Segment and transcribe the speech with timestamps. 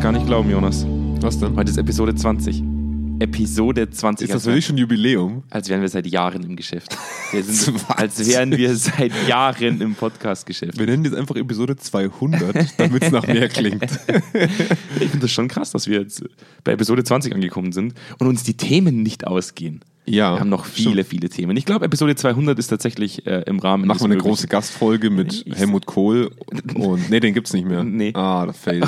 [0.00, 0.86] gar nicht glauben, Jonas.
[1.20, 1.54] Was denn?
[1.56, 2.62] Heute ist Episode 20.
[3.18, 4.24] Episode 20.
[4.24, 5.42] Ist das als, für dich schon Jubiläum?
[5.50, 6.96] als wären wir seit Jahren im Geschäft.
[7.32, 10.78] Wir sind, als wären wir seit Jahren im Podcast-Geschäft.
[10.78, 13.82] Wir nennen das einfach Episode 200, damit es nach mehr klingt.
[15.00, 16.24] Ich finde das schon krass, dass wir jetzt
[16.64, 19.80] bei Episode 20 angekommen sind und uns die Themen nicht ausgehen.
[20.10, 20.34] Ja.
[20.34, 21.56] Wir haben noch viele, viele Themen.
[21.56, 23.86] Ich glaube, Episode 200 ist tatsächlich äh, im Rahmen.
[23.86, 26.30] Machen wir eine große Gastfolge mit Ich- Helmut Kohl
[26.74, 27.84] und nee, den gibt's nicht mehr.
[27.84, 28.12] Nee.
[28.14, 28.84] Ah, das fällt.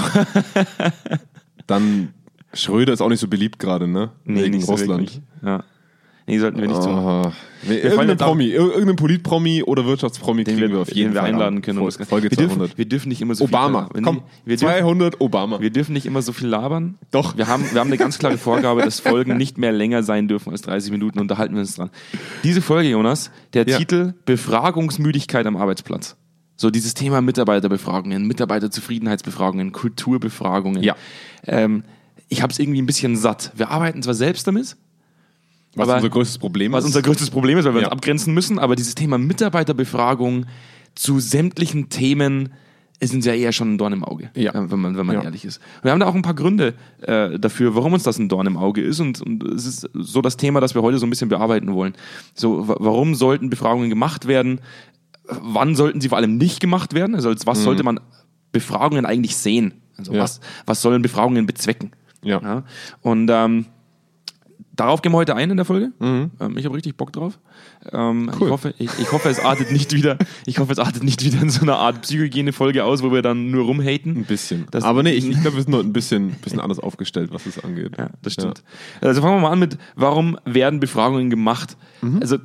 [1.67, 2.09] Dann
[2.55, 4.11] Schröder ist auch nicht so beliebt gerade, ne?
[4.25, 5.01] Nee, Wegen nicht so Russland.
[5.03, 5.21] wirklich.
[5.43, 5.65] Ja.
[6.27, 6.93] Nee, sollten wir nicht tun.
[6.95, 7.33] Ah,
[7.65, 11.11] nee, fallen irgendein Promi, ir- irgendein Politpromi oder Wirtschaftspromi Den kriegen wir, wir auf jeden
[11.11, 11.79] den wir Fall einladen können.
[11.81, 12.79] Fol- das- Folge wir, dürfen, 200.
[12.79, 15.61] wir dürfen nicht immer so Obama, viel komm, wir dürfen, 200 Obama.
[15.61, 16.97] wir dürfen nicht immer so viel labern.
[17.11, 17.37] Doch.
[17.37, 20.51] Wir haben, wir haben eine ganz klare Vorgabe, dass Folgen nicht mehr länger sein dürfen
[20.53, 21.19] als 30 Minuten.
[21.19, 21.91] Unterhalten wir uns dran.
[22.45, 23.79] Diese Folge, Jonas, der Ja.
[23.79, 26.17] Titel Befragungsmüdigkeit am Arbeitsplatz.
[26.57, 30.83] So dieses Thema Mitarbeiterbefragungen, Mitarbeiterzufriedenheitsbefragungen, Kulturbefragungen.
[30.83, 30.95] Ja.
[31.47, 31.83] Ähm,
[32.29, 33.53] ich habe es irgendwie ein bisschen satt.
[33.57, 34.77] Wir arbeiten zwar selbst damit,
[35.75, 36.89] Was aber- unser größtes Problem was ist.
[36.89, 37.87] unser größtes Problem ist, weil wir Ja.
[37.89, 40.47] uns abgrenzen müssen, aber dieses Thema Mitarbeiterbefragung
[40.95, 42.51] zu sämtlichen Themen
[43.01, 44.53] ist uns ja eher schon ein Dorn im Auge, Ja.
[44.55, 45.23] äh, wenn man, wenn man Ja.
[45.25, 45.61] ehrlich ist.
[45.83, 48.57] Wir haben da auch ein paar Gründe äh, dafür, warum uns das ein Dorn im
[48.57, 51.29] Auge ist und, und es ist so das Thema, das wir heute so ein bisschen
[51.29, 51.95] bearbeiten wollen.
[52.35, 54.61] So, wa- warum sollten Befragungen gemacht werden?
[55.27, 57.15] Wann sollten sie vor allem nicht gemacht werden?
[57.17, 57.99] Also als was sollte man
[58.53, 59.73] Befragungen eigentlich sehen?
[59.97, 60.19] Also Mhm.
[60.19, 61.91] Was, was sollen Befragungen bezwecken?
[62.23, 62.63] Ja?
[63.01, 63.67] Und ähm,
[64.75, 65.93] darauf gehen wir heute ein in der Folge.
[65.99, 66.31] Mhm.
[66.41, 67.39] Ähm, ich habe richtig Bock drauf.
[67.93, 68.47] Ähm, Cool.
[68.47, 70.17] ich, hoffe, ich, ich hoffe, es artet nicht wieder.
[70.47, 73.51] Ich hoffe, es artet nicht wieder in so einer Art Psychohygiene-Folge aus, wo wir dann
[73.51, 74.17] nur rumhaten.
[74.17, 74.67] Ein bisschen.
[74.71, 77.45] Das- Aber nee, ich, ich glaube, wir sind noch ein bisschen, bisschen anders aufgestellt, was
[77.45, 77.93] das angeht.
[77.99, 78.63] Ja, das stimmt.
[79.01, 81.77] Also fangen wir mal an mit, warum werden Befragungen gemacht?
[82.01, 82.19] Mhm.
[82.21, 82.39] Also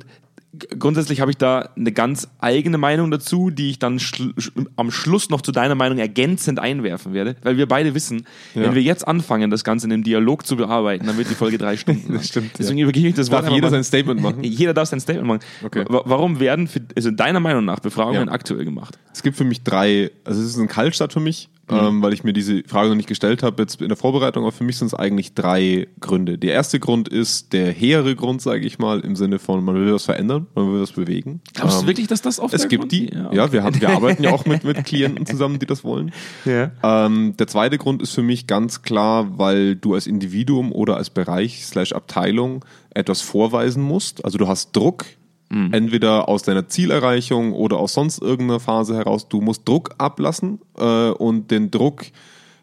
[0.78, 4.90] grundsätzlich habe ich da eine ganz eigene Meinung dazu, die ich dann schl sch am
[4.90, 8.62] Schluss noch zu deiner Meinung ergänzend einwerfen werde, weil wir beide wissen, Ja.
[8.62, 11.58] wenn wir jetzt anfangen, das Ganze in einem Dialog zu bearbeiten, dann wird die Folge
[11.58, 12.14] drei Stunden.
[12.14, 12.54] Das stimmt, ja.
[12.58, 14.42] Deswegen übergebe ich das Wort Darf jeder mal- sein Statement machen?
[14.42, 15.40] Jeder darf sein Statement machen.
[15.62, 15.84] Okay.
[15.88, 18.32] Wa- Warum werden, für, also deiner Meinung nach, Befragungen Ja.
[18.32, 18.98] aktuell gemacht?
[19.12, 21.76] Es gibt für mich drei, also es ist ein Kaltstart für mich, Mhm.
[21.78, 24.52] ähm, weil ich mir diese Frage noch nicht gestellt habe jetzt in der Vorbereitung, aber
[24.52, 26.38] für mich sind es eigentlich drei Gründe.
[26.38, 29.92] Der erste Grund ist der hehre Grund, sage ich mal, im Sinne von, man will
[29.92, 31.40] was verändern, man will was bewegen.
[31.54, 33.90] Glaubst du Ähm, wirklich, dass das oft Es gibt Grund- die, ja, wir, haben, wir
[33.90, 36.12] arbeiten ja auch mit, mit Klienten zusammen, die das wollen.
[36.44, 36.70] Ja.
[36.82, 41.10] Ähm, der zweite Grund ist für mich ganz klar, weil du als Individuum oder als
[41.10, 42.64] Bereich slash Abteilung
[42.94, 44.24] etwas vorweisen musst.
[44.24, 45.04] Also du hast Druck,
[45.50, 49.28] entweder aus deiner Zielerreichung oder aus sonst irgendeiner Phase heraus.
[49.28, 52.04] Du musst Druck ablassen äh, und den Druck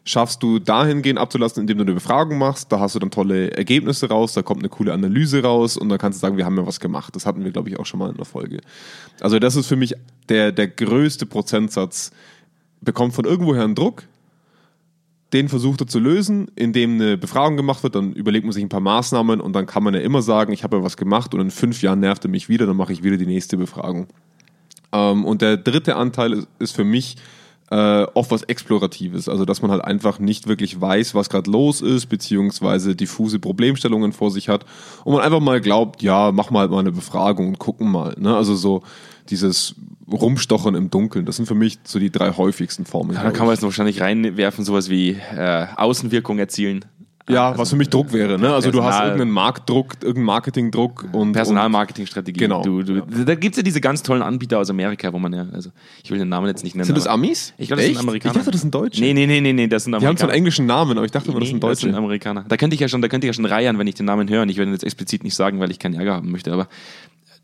[0.04, 2.70] schaffst du dahingehend abzulassen, indem du eine Befragung machst.
[2.70, 5.98] Da hast du dann tolle Ergebnisse raus, da kommt eine coole Analyse raus und dann
[5.98, 7.14] kannst du sagen, wir haben ja was gemacht.
[7.16, 8.60] Das hatten wir, glaube ich, auch schon mal in der Folge.
[9.20, 9.94] Also das ist für mich
[10.28, 12.12] der, der größte Prozentsatz.
[12.80, 14.04] Bekommt von irgendwoher einen Druck,
[15.32, 18.68] den versucht er zu lösen, indem eine Befragung gemacht wird, dann überlegt man sich ein
[18.68, 21.40] paar Maßnahmen und dann kann man ja immer sagen, ich habe ja was gemacht und
[21.40, 24.06] in fünf Jahren nervt er mich wieder, dann mache ich wieder die nächste Befragung.
[24.92, 27.16] Ähm, und der dritte Anteil ist, ist für mich
[27.70, 31.80] äh, oft was Exploratives, also dass man halt einfach nicht wirklich weiß, was gerade los
[31.80, 34.64] ist, beziehungsweise diffuse Problemstellungen vor sich hat
[35.04, 38.14] und man einfach mal glaubt, ja, mach mal halt mal eine Befragung und gucken mal.
[38.18, 38.36] Ne?
[38.36, 38.84] Also so
[39.28, 39.74] dieses
[40.10, 43.14] Rumstochern im Dunkeln, das sind für mich so die drei häufigsten Formen.
[43.14, 46.84] Da glaub kann man jetzt wahrscheinlich reinwerfen, sowas wie äh, Außenwirkung erzielen.
[47.28, 48.38] Ja, Also, was für mich Druck wäre.
[48.38, 48.54] Ne?
[48.54, 52.38] Also du hast Personal- irgendeinen Marktdruck, irgendeinen Marketingdruck und Personalmarketingstrategie.
[52.38, 52.62] Genau.
[52.62, 55.70] Du, du, da gibt's ja diese ganz tollen Anbieter aus Amerika, wo man ja, also
[56.04, 56.84] ich will den Namen jetzt nicht nennen.
[56.86, 57.52] Sind das Amis?
[57.58, 58.00] Ich glaube, das sind Echt?
[58.04, 58.32] Amerikaner.
[58.32, 59.00] Ich dachte, das sind Deutsche.
[59.00, 60.18] Nee, nee, nee, nee, nee, das sind Die haben Amerikaner.
[60.18, 61.98] zwar einen englischen Namen, aber ich dachte immer, das Nee, sind Das sind Deutsche.
[61.98, 62.44] Amerikaner.
[62.48, 64.28] Da könnte ich ja schon, da könnte ich ja schon reiern, wenn ich den Namen
[64.28, 64.42] höre.
[64.42, 66.52] Und ich werde ihn jetzt explizit nicht sagen, weil ich keinen Ärger haben möchte.
[66.52, 66.68] Aber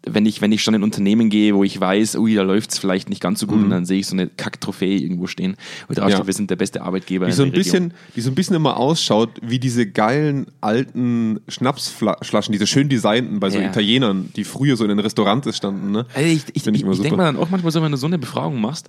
[0.04, 3.08] wenn ich, wenn ich schon in Unternehmen gehe, wo ich weiß, ui, da läuft's vielleicht
[3.08, 5.56] nicht ganz so gut, und dann sehe ich so eine Kack-Trophäe irgendwo stehen,
[5.88, 6.10] wo drauf Mhm.
[6.10, 6.16] Ja.
[6.16, 8.76] steht, wir sind der beste Arbeitgeber Die so ein bisschen, die so ein bisschen immer
[8.78, 13.68] ausschaut wie diese geilen alten Schnapsflaschen, diese schön designten bei so Ja.
[13.68, 15.92] Italienern, die früher so in den Restaurants standen.
[15.92, 16.06] Ne?
[16.14, 18.18] Also ich ich, ich, ich denke mal dann auch manchmal so, wenn du so eine
[18.18, 18.88] Befragung machst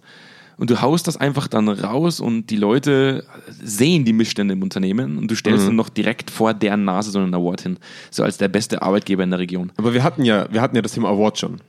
[0.58, 3.26] und du haust das einfach dann raus und die Leute
[3.64, 5.38] sehen die Missstände im Unternehmen und du Mhm.
[5.38, 7.78] stellst dann noch direkt vor deren Nase so einen Award hin,
[8.11, 9.72] so als der beste Arbeitgeber in der Region.
[9.78, 11.59] Aber wir hatten ja, wir hatten ja das Thema Award schon.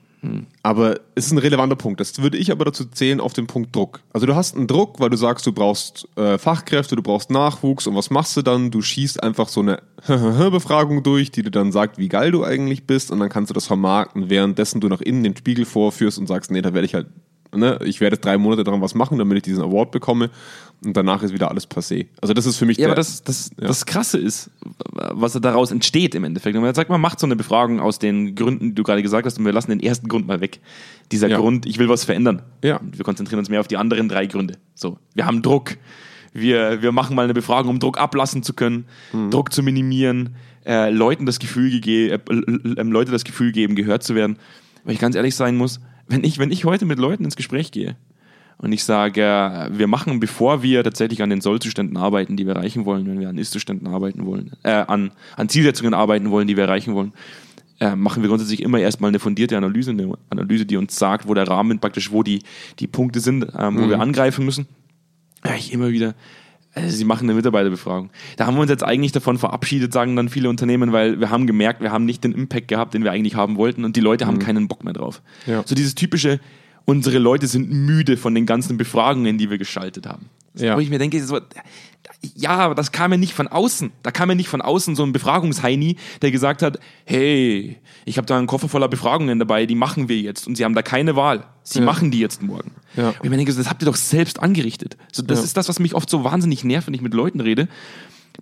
[0.63, 2.01] Aber es ist ein relevanter Punkt.
[2.01, 4.01] Das würde ich aber dazu zählen auf den Punkt Druck.
[4.15, 7.87] Also du hast einen Druck, weil du sagst, du brauchst äh, Fachkräfte, du brauchst Nachwuchs
[7.87, 8.71] und was machst du dann?
[8.71, 9.83] Du schießt einfach so eine
[10.51, 13.55] Befragung durch, die dir dann sagt, wie geil du eigentlich bist und dann kannst du
[13.55, 16.95] das vermarkten, währenddessen du nach innen den Spiegel vorführst und sagst, nee, da werde ich
[16.95, 17.07] halt,
[17.57, 20.31] ne, ich werde drei Monate daran was machen, damit ich diesen Award bekomme
[20.85, 22.07] und danach ist wieder alles passé.
[22.21, 24.51] Also das ist für mich Ja, der, aber das, das, das Krasse ist,
[24.93, 26.57] was daraus entsteht im Endeffekt.
[26.57, 29.25] Und man sagt, man macht so eine Befragung aus den Gründen, die du gerade gesagt
[29.27, 30.61] hast, und wir lassen den ersten Grund mal weg.
[31.13, 31.39] Dieser Ja.
[31.39, 32.43] Grund, ich will was verändern.
[32.63, 32.77] Ja.
[32.77, 34.59] Und wir konzentrieren uns mehr auf die anderen drei Gründe.
[34.75, 35.77] So, wir haben Druck.
[36.35, 38.85] wir, wir machen mal eine Befragung, um Druck ablassen zu können,
[39.31, 40.35] Druck zu minimieren,
[40.67, 44.37] äh, Leuten das Gefühl gege äh, äh, Leute das Gefühl geben, gehört zu werden.
[44.83, 47.71] Weil ich ganz ehrlich sein muss, wenn ich, wenn ich heute mit Leuten ins Gespräch
[47.71, 47.97] gehe
[48.59, 52.85] und ich sage, wir machen, bevor wir tatsächlich an den Sollzuständen arbeiten, die wir erreichen
[52.85, 56.65] wollen, wenn wir an Ist-Zuständen arbeiten wollen, äh, an, an Zielsetzungen arbeiten wollen, die wir
[56.65, 57.13] erreichen wollen,
[57.81, 61.35] äh, machen wir grundsätzlich immer erstmal eine fundierte Analyse, eine Analyse, die uns sagt, wo
[61.35, 62.43] der Rahmen praktisch, wo die,
[62.79, 64.67] die Punkte sind, ähm, wo wir angreifen müssen.
[65.45, 66.15] Ja, ich immer wieder,
[66.75, 68.11] also sie machen eine Mitarbeiterbefragung.
[68.37, 71.47] Da haben wir uns jetzt eigentlich davon verabschiedet, sagen dann viele Unternehmen, weil wir haben
[71.47, 74.27] gemerkt, wir haben nicht den Impact gehabt, den wir eigentlich haben wollten und die Leute
[74.27, 75.23] haben keinen Bock mehr drauf.
[75.47, 75.63] Ja.
[75.65, 76.41] So dieses typische,
[76.85, 80.27] unsere Leute sind müde von den ganzen Befragungen, die wir geschaltet haben.
[80.57, 80.77] Ja.
[80.77, 81.41] Wo ich mir denke, so,
[82.37, 83.93] ja, aber das kam ja nicht von außen.
[84.03, 88.27] Da kam ja nicht von außen so ein Befragungsheini, der gesagt hat, hey, ich habe
[88.27, 91.17] da einen Koffer voller Befragungen dabei, die machen wir jetzt und sie haben da keine
[91.17, 91.45] Wahl.
[91.63, 91.85] Sie Ja.
[91.85, 92.73] machen die jetzt morgen.
[92.97, 93.09] Ja.
[93.09, 94.97] Und ich mir denke, so, das habt ihr doch selbst angerichtet.
[95.13, 95.45] So, das Ja.
[95.45, 97.69] ist das, was mich oft so wahnsinnig nervt, wenn ich mit Leuten rede,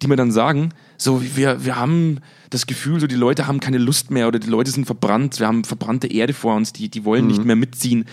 [0.00, 2.20] die mir dann sagen, so, wir, wir haben
[2.50, 5.46] das Gefühl, so, die Leute haben keine Lust mehr oder die Leute sind verbrannt, wir
[5.46, 7.30] haben verbrannte Erde vor uns, die, die wollen Mhm.
[7.30, 8.04] nicht mehr mitziehen.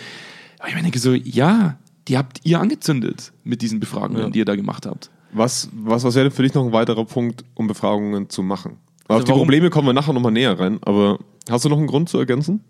[0.59, 1.77] Aber ich denke so, ja,
[2.09, 4.29] die habt ihr angezündet mit diesen Befragungen, Ja.
[4.29, 5.09] die ihr da gemacht habt.
[5.31, 8.77] Was, was, was wäre denn für dich noch ein weiterer Punkt, um Befragungen zu machen?
[9.07, 11.19] Auf die warum- Probleme kommen wir nachher nochmal näher rein, aber
[11.49, 12.61] hast du noch einen Grund zu ergänzen?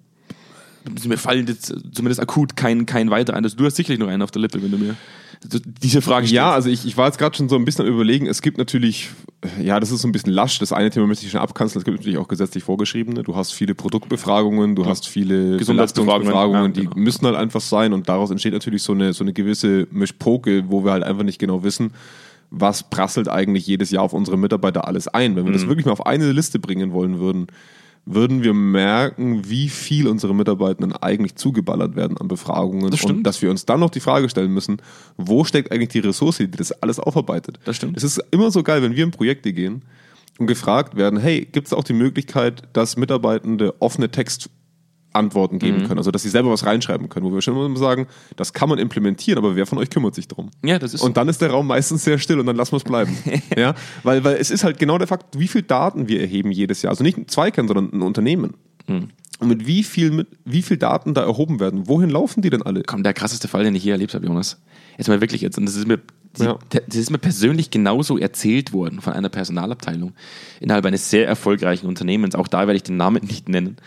[1.06, 3.44] mir fallen jetzt zumindest akut kein, kein weiter ein.
[3.44, 4.96] Also du hast sicherlich noch einen auf der Lippe, wenn du mir
[5.44, 6.34] diese Frage stellst.
[6.34, 8.58] Ja, also ich, ich war jetzt gerade schon so ein bisschen am überlegen, es gibt
[8.58, 9.10] natürlich,
[9.62, 11.86] ja, das ist so ein bisschen lasch, das eine Thema möchte ich schon abkanzeln, es
[11.86, 16.82] gibt natürlich auch gesetzlich vorgeschriebene, du hast viele Produktbefragungen, du hast viele Gesundheitsbefragungen, ja, die
[16.82, 16.96] genau.
[16.98, 20.84] müssen halt einfach sein und daraus entsteht natürlich so eine, so eine gewisse Mischpoke, wo
[20.84, 21.94] wir halt einfach nicht genau wissen,
[22.52, 25.36] was prasselt eigentlich jedes Jahr auf unsere Mitarbeiter alles ein.
[25.36, 25.54] Wenn wir Mhm.
[25.54, 27.48] das wirklich mal auf eine Liste bringen wollen würden,
[28.06, 33.18] würden wir merken, wie viel unsere Mitarbeitenden eigentlich zugeballert werden an Befragungen Das stimmt.
[33.18, 34.78] und dass wir uns dann noch die Frage stellen müssen,
[35.18, 37.60] wo steckt eigentlich die Ressource, die das alles aufarbeitet.
[37.66, 37.98] Das stimmt.
[37.98, 39.84] Es ist immer so geil, wenn wir in Projekte gehen
[40.40, 44.59] und gefragt werden, hey, gibt es auch die Möglichkeit, dass Mitarbeitende offene Textantworten
[45.14, 45.60] Mhm.
[45.60, 48.54] geben können, also dass sie selber was reinschreiben können, wo wir schon immer sagen, das
[48.54, 50.52] kann man implementieren, aber wer von euch kümmert sich drum?
[50.64, 52.78] Ja, das ist Und dann ist der Raum meistens sehr still und dann lassen wir
[52.78, 53.18] es bleiben.
[53.58, 53.74] ja,
[54.04, 56.92] weil, weil es ist halt genau der Fakt, wie viel Daten wir erheben jedes Jahr.
[56.92, 58.54] Also nicht ein Zweikern, sondern ein Unternehmen.
[58.86, 59.10] Hm.
[59.40, 61.88] Und mit wie viel, mit wie viel Daten da erhoben werden.
[61.88, 62.84] Wohin laufen die denn alle?
[62.84, 64.60] Komm, der krasseste Fall, den ich je erlebt habe, Jonas.
[64.98, 65.58] Jetzt mal wirklich jetzt.
[65.58, 66.00] Und das ist mir,
[66.38, 66.60] Ja.
[66.70, 70.14] das ist mir persönlich genauso erzählt worden von einer Personalabteilung
[70.60, 72.36] innerhalb eines sehr erfolgreichen Unternehmens.
[72.36, 73.78] Auch da werde ich den Namen nicht nennen.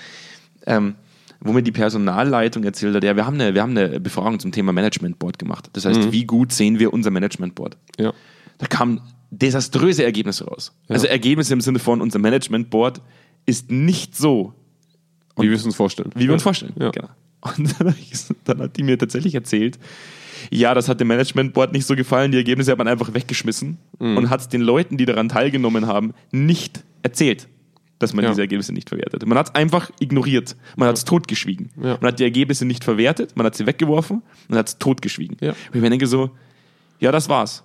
[0.67, 0.95] Ähm,
[1.45, 4.53] wo mir die Personalleitung erzählt hat, ja, wir haben eine, wir haben eine Befragung zum
[4.53, 5.69] Thema Management Board gemacht.
[5.73, 7.77] Das heißt, wie gut sehen wir unser Management Board?
[7.99, 8.13] Ja.
[8.59, 9.01] Da kamen
[9.31, 10.73] desaströse Ergebnisse raus.
[10.89, 13.01] Also Ergebnisse im Sinne von, unser Management Board
[13.47, 14.53] ist nicht so,
[15.39, 16.11] Wie wir es uns vorstellen.
[16.15, 16.75] wie wir uns vorstellen.
[16.79, 16.91] Ja.
[16.91, 17.09] Genau.
[17.41, 17.95] Und dann,
[18.45, 19.79] dann hat die mir tatsächlich erzählt,
[20.51, 23.79] ja, das hat dem Management Board nicht so gefallen, die Ergebnisse hat man einfach weggeschmissen
[23.99, 24.17] Mhm.
[24.17, 27.49] und hat es den Leuten, die daran teilgenommen haben, nicht erzählt,
[28.03, 28.31] dass man Ja.
[28.31, 29.25] diese Ergebnisse nicht verwertet.
[29.27, 30.57] Man hat es einfach ignoriert.
[30.77, 31.71] Man hat es totgeschwiegen.
[31.77, 35.37] Man hat die Ergebnisse nicht verwertet, man hat sie weggeworfen und hat es totgeschwiegen.
[35.41, 35.51] Ja.
[35.51, 36.31] Und ich mir denke so,
[37.01, 37.65] ja, das war's.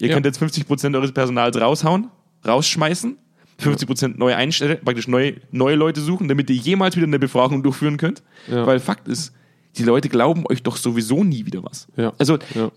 [0.00, 2.08] Ihr könnt jetzt 50% eures Personals raushauen,
[2.46, 3.16] rausschmeißen,
[3.60, 7.96] 50% neu einstellen, praktisch neue, neue Leute suchen, damit ihr jemals wieder eine Befragung durchführen
[7.98, 8.22] könnt.
[8.48, 9.32] Weil Fakt ist,
[9.76, 11.86] die Leute glauben euch doch sowieso nie wieder was.
[11.96, 12.12] Ja.
[12.18, 12.70] Also, Ja.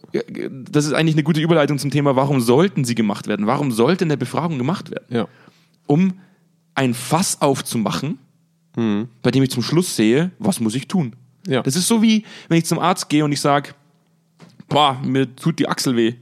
[0.70, 3.48] das ist eigentlich eine gute Überleitung zum Thema, warum sollten sie gemacht werden?
[3.48, 5.06] Warum sollte eine Befragung gemacht werden?
[5.10, 5.27] Ja.
[5.88, 6.20] Um
[6.75, 8.20] ein Fass aufzumachen,
[8.75, 11.15] bei dem ich zum Schluss sehe, was muss ich tun?
[11.48, 11.62] Ja.
[11.62, 13.72] Das ist so wie, wenn ich zum Arzt gehe und ich sage,
[14.70, 16.15] boah, mir tut die Achsel weh.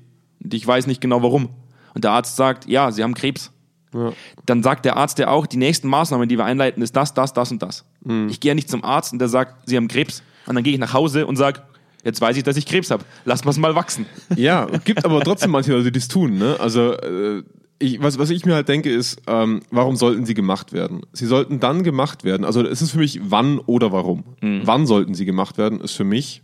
[0.44, 1.50] Und ich weiß nicht genau warum.
[1.94, 3.52] Und der Arzt sagt, ja, Sie haben Krebs.
[3.94, 4.14] Ja.
[4.46, 7.34] Dann sagt der Arzt ja auch, die nächsten Maßnahmen, die wir einleiten, ist das, das,
[7.34, 7.86] das und das.
[8.04, 8.30] Mhm.
[8.30, 10.24] Ich gehe ja nicht zum Arzt und der sagt, Sie haben Krebs.
[10.48, 11.62] Und dann gehe ich nach Hause und sage,
[12.04, 13.06] jetzt weiß ich, dass ich Krebs habe.
[13.26, 14.06] Lass mal's mal wachsen.
[14.36, 16.38] Ja, gibt aber trotzdem manche Leute, die das tun.
[16.38, 16.58] Ne?
[16.60, 17.44] Also äh,
[17.82, 21.02] ich, was, was ich mir halt denke ist, ähm, warum sollten sie gemacht werden?
[21.14, 22.46] Sie sollten dann gemacht werden.
[22.46, 24.24] Also es ist für mich wann oder warum.
[24.66, 26.44] Wann sollten sie gemacht werden, ist für mich,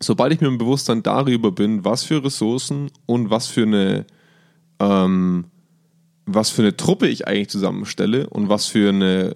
[0.00, 4.06] sobald ich mir im Bewusstsein darüber bin, was für Ressourcen und was für eine
[4.78, 5.46] ähm,
[6.24, 9.32] was für eine Truppe ich eigentlich zusammenstelle und was für eine,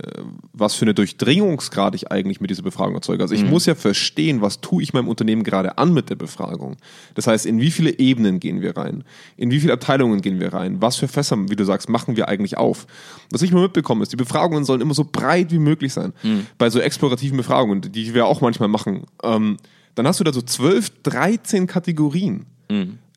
[0.52, 3.25] was für eine Durchdringungsgrad ich eigentlich mit dieser Befragung erzeuge.
[3.25, 6.76] Also ich muss ja verstehen, was tue ich meinem Unternehmen gerade an mit der Befragung.
[7.14, 9.02] Das heißt, in wie viele Ebenen gehen wir rein?
[9.37, 10.81] In wie viele Abteilungen gehen wir rein?
[10.81, 12.87] Was für Fässer, wie du sagst, machen wir eigentlich auf?
[13.33, 16.12] Was ich mal mitbekomme, ist, die Befragungen sollen immer so breit wie möglich sein.
[16.57, 19.57] Bei so explorativen Befragungen, die wir auch manchmal machen, ähm,
[19.97, 22.47] dann hast du da so 12, 13 Kategorien,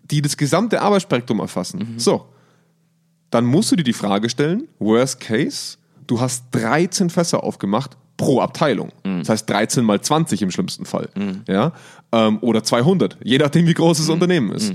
[0.09, 1.79] die das gesamte Arbeitsspektrum erfassen.
[1.97, 2.25] So,
[3.31, 8.41] dann musst du dir die Frage stellen, worst case, du hast 13 Fässer aufgemacht pro
[8.41, 8.91] Abteilung.
[9.03, 11.09] Das heißt 13 mal 20 im schlimmsten Fall.
[11.47, 11.71] Ja?
[12.11, 14.73] Ähm, oder 200, je nachdem, wie groß das Unternehmen ist.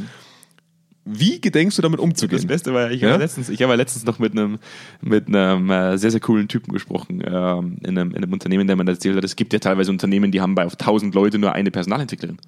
[1.05, 2.47] wie gedenkst du damit Das umzugehen?
[2.47, 3.11] Beste war ich Ja?
[3.11, 4.59] habe letztens, ich habe letztens noch mit einem,
[5.03, 8.77] mit einem äh, sehr, sehr coolen Typen gesprochen, ähm, in, einem, in einem Unternehmen, der
[8.77, 11.53] mir erzählt hat, es gibt ja teilweise Unternehmen, die haben bei auf 1000 Leute nur
[11.53, 12.39] eine Personalentwicklerin.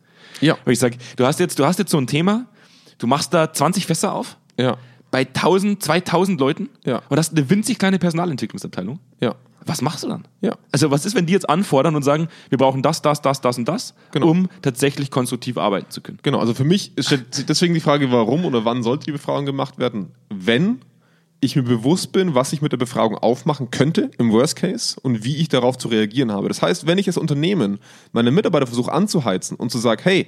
[0.40, 0.56] Ja.
[0.64, 2.46] Und ich sage, du hast jetzt, du hast jetzt so ein Thema,
[2.96, 4.78] du machst da 20 Fässer auf, Ja.
[5.16, 7.00] Bei 1000, 2000 Leuten Ja.
[7.08, 8.98] und hast eine winzig kleine Personalentwicklungsabteilung.
[9.18, 9.34] Ja.
[9.64, 10.28] Was machst du dann?
[10.42, 10.56] Ja.
[10.72, 13.56] Also was ist, wenn die jetzt anfordern und sagen, wir brauchen das, das, das, das
[13.56, 14.28] und das, Genau.
[14.28, 16.18] um tatsächlich konstruktiv arbeiten zu können?
[16.22, 17.16] Genau, also für mich ist
[17.48, 20.12] deswegen die Frage, warum oder wann sollte die Befragung gemacht werden?
[20.28, 20.80] Wenn
[21.40, 25.24] ich mir bewusst bin, was ich mit der Befragung aufmachen könnte im Worst Case und
[25.24, 26.48] wie ich darauf zu reagieren habe.
[26.48, 27.78] Das heißt, wenn ich als Unternehmen
[28.12, 30.26] meine Mitarbeiter versuche anzuheizen und zu sagen, hey,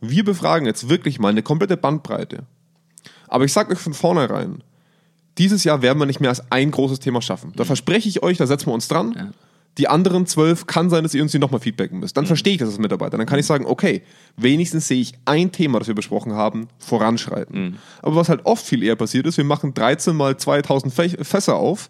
[0.00, 2.44] wir befragen jetzt wirklich mal eine komplette Bandbreite.
[3.32, 4.62] Aber ich sage euch von vornherein,
[5.38, 7.52] dieses Jahr werden wir nicht mehr als ein großes Thema schaffen.
[7.56, 9.32] Da verspreche ich euch, da setzen wir uns dran.
[9.78, 12.14] Die anderen zwölf kann sein, dass ihr uns die nochmal feedbacken müsst.
[12.18, 13.16] Dann verstehe ich das als Mitarbeiter.
[13.16, 14.02] Dann kann ich sagen, okay,
[14.36, 17.78] wenigstens sehe ich ein Thema, das wir besprochen haben, voranschreiten.
[18.02, 21.56] Aber was halt oft viel eher passiert ist, wir machen 13 mal 2000 Fä- Fässer
[21.56, 21.88] auf,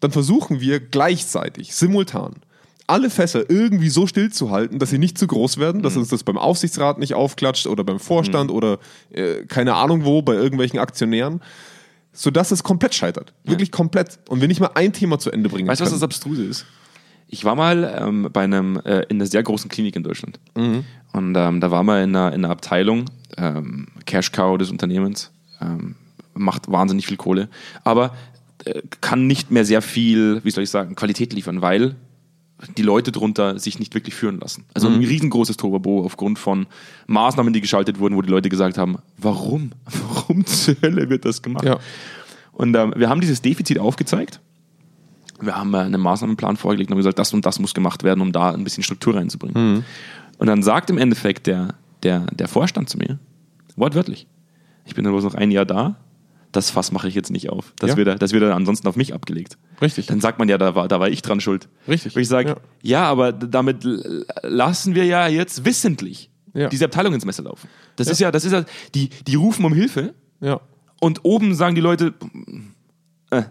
[0.00, 2.34] dann versuchen wir gleichzeitig, simultan,
[2.88, 6.38] alle Fässer irgendwie so stillzuhalten, dass sie nicht zu groß werden, dass uns das beim
[6.38, 8.78] Aufsichtsrat nicht aufklatscht oder beim Vorstand oder
[9.10, 11.42] äh, keine Ahnung wo, bei irgendwelchen Aktionären,
[12.12, 13.34] sodass es komplett scheitert.
[13.44, 14.18] Wirklich komplett.
[14.28, 16.02] Und wir nicht mal ein Thema zu Ende bringen Weißt du, was das.
[16.02, 16.66] Abstruse ist?
[17.28, 20.40] Ich war mal ähm, bei einem, äh, in einer sehr großen Klinik in Deutschland.
[21.12, 23.04] Und ähm, da war mal in einer, in einer Abteilung,
[23.36, 25.30] ähm, Cash Cow des Unternehmens,
[25.60, 25.96] ähm,
[26.32, 27.50] macht wahnsinnig viel Kohle,
[27.84, 28.14] aber
[28.64, 31.96] äh, kann nicht mehr sehr viel, wie soll ich sagen, Qualität liefern, weil
[32.76, 34.64] die Leute drunter sich nicht wirklich führen lassen.
[34.74, 36.66] Also ein riesengroßes Turbo aufgrund von
[37.06, 39.70] Maßnahmen, die geschaltet wurden, wo die Leute gesagt haben, warum?
[40.12, 41.64] Warum zur Hölle wird das gemacht?
[41.64, 41.78] Ja.
[42.52, 44.40] Und ähm, wir haben dieses Defizit aufgezeigt.
[45.40, 48.20] Wir haben äh, einen Maßnahmenplan vorgelegt und haben gesagt, das und das muss gemacht werden,
[48.20, 49.84] um da ein bisschen Struktur reinzubringen.
[50.38, 53.18] Und dann sagt im Endeffekt der, der, der Vorstand zu mir,
[53.76, 54.26] wortwörtlich,
[54.84, 55.96] ich bin dann bloß noch ein Jahr da,
[56.58, 57.72] das Fass mache ich jetzt nicht auf.
[57.78, 57.96] Das, Ja.
[57.96, 59.56] wird, das wird dann ansonsten auf mich abgelegt.
[59.80, 60.06] Richtig.
[60.06, 61.68] Dann sagt man ja, da war, da war ich dran schuld.
[61.86, 62.14] Richtig.
[62.16, 62.56] Und ich sage, Ja.
[62.82, 63.04] ja.
[63.04, 63.86] aber damit
[64.42, 66.68] lassen wir ja jetzt wissentlich Ja.
[66.68, 67.68] diese Abteilung ins Messer laufen.
[67.96, 70.60] Das ist ja, das ist ja, die, die rufen um Hilfe Ja.
[71.00, 72.14] und oben sagen die Leute,
[73.30, 73.42] äh.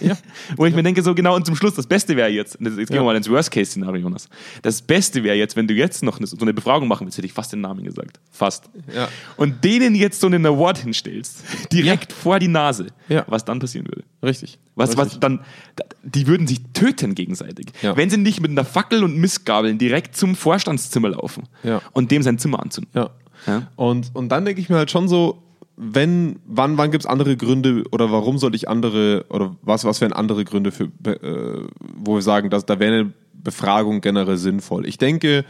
[0.00, 0.16] Ja.
[0.56, 2.86] Wo ich mir denke, so genau, und zum Schluss, das Beste wäre jetzt, jetzt gehen
[2.88, 2.94] Ja.
[2.96, 4.28] wir mal ins Worst-Case-Szenario, Jonas.
[4.62, 7.26] Das Beste wäre jetzt, wenn du jetzt noch eine, so eine Befragung machen willst, hätte
[7.26, 8.18] ich fast den Namen gesagt.
[8.30, 8.70] Fast.
[8.94, 9.08] Ja.
[9.36, 13.24] Und denen jetzt so einen Award hinstellst, direkt vor die Nase, Ja.
[13.28, 14.04] was dann passieren würde.
[14.22, 14.58] Richtig.
[14.74, 15.06] Was, Richtig.
[15.14, 15.40] was dann,
[15.76, 17.66] da- die würden sich töten gegenseitig.
[17.82, 17.96] Ja.
[17.96, 21.82] Wenn sie nicht mit einer Fackel und Mistgabeln direkt zum Vorstandszimmer laufen Ja.
[21.92, 22.90] und dem sein Zimmer anzünden.
[22.94, 23.10] Ja.
[23.46, 23.68] Ja.
[23.76, 25.42] Und, und dann denke ich mir halt schon so,
[25.80, 30.00] wenn, wann, wann gibt es andere Gründe oder warum sollte ich andere oder was, was
[30.00, 34.86] wären andere Gründe für, äh, wo wir sagen, dass da wäre eine Befragung generell sinnvoll.
[34.86, 35.44] Ich denke,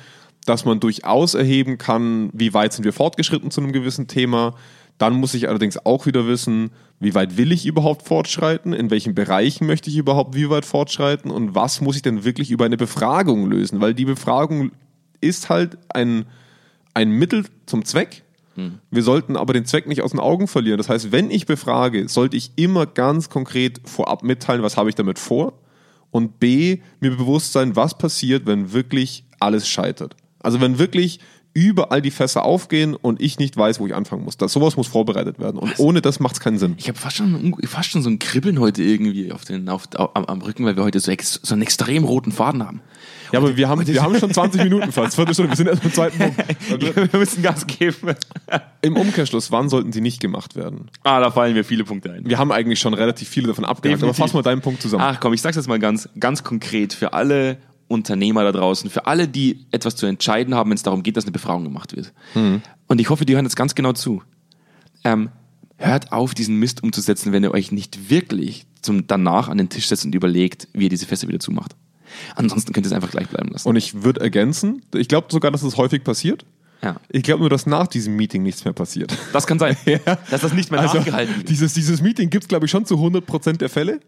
[0.45, 4.55] dass man durchaus erheben kann, wie weit sind wir fortgeschritten zu einem gewissen Thema.
[4.99, 9.15] Dann muss ich allerdings auch wieder wissen, wie weit will ich überhaupt fortschreiten, in welchen
[9.15, 12.77] Bereichen möchte ich überhaupt wie weit fortschreiten und was muss ich denn wirklich über eine
[12.77, 14.73] Befragung lösen, weil die Befragung
[15.23, 16.27] ist halt ein,
[16.93, 18.25] ein Mittel zum Zweck.
[18.91, 20.79] Wir sollten aber den Zweck nicht aus den Augen verlieren.
[20.79, 24.95] Das heißt, wenn ich befrage, sollte ich immer ganz konkret vorab mitteilen, was habe ich
[24.95, 25.53] damit vor
[26.11, 30.17] und B, mir bewusst sein, was passiert, wenn wirklich alles scheitert.
[30.41, 31.21] Also wenn wirklich
[31.59, 34.37] überall die Fässer aufgehen und ich nicht weiß, wo ich anfangen muss.
[34.37, 35.59] Das, sowas muss vorbereitet werden.
[35.59, 36.75] Und ohne das macht es keinen Sinn.
[36.79, 40.25] Ich habe fast schon, fast schon so ein Kribbeln heute irgendwie auf den, auf, am,
[40.25, 42.81] am Rücken, weil wir heute so, ex, so einen extrem roten Faden haben.
[43.33, 45.17] Ja, aber wir haben, wir haben schon 20 Minuten fast.
[45.17, 47.13] Viertelstunde, wir sind erst beim zweiten Punkt.
[47.13, 48.15] wir müssen Gas geben.
[48.83, 50.91] Im Umkehrschluss, wann sollten sie nicht gemacht werden?
[51.03, 52.29] Ah, da fallen mir viele Punkte ein.
[52.29, 55.05] Wir haben eigentlich schon relativ viele davon abgehakt, aber fass mal deinen Punkt zusammen.
[55.05, 57.59] Ach komm, ich sag's jetzt mal ganz, ganz konkret für alle
[57.89, 61.25] Unternehmer da draußen, für alle, die etwas zu entscheiden haben, wenn es darum geht, dass
[61.25, 62.13] eine Befragung gemacht wird.
[62.87, 64.23] Und ich hoffe, die hören jetzt ganz genau zu.
[65.05, 65.31] Ähm,
[65.77, 69.87] hört auf, diesen Mist umzusetzen, wenn ihr euch nicht wirklich zum, danach an den Tisch
[69.89, 71.75] setzt und überlegt, wie ihr diese Fässer wieder zumacht.
[72.37, 73.69] Ansonsten könnt ihr es einfach gleich bleiben lassen.
[73.69, 76.45] Und ich würde ergänzen, ich glaube sogar, dass es häufig passiert.
[76.83, 76.97] ja.
[77.11, 79.17] Ich glaube nur, dass nach diesem Meeting nichts mehr passiert.
[79.33, 79.77] Das kann sein,
[80.31, 81.49] dass das nicht mehr Also, nachgehalten wird.
[81.49, 84.01] dieses, dieses Meeting gibt es, glaube ich, schon zu 100% der Fälle.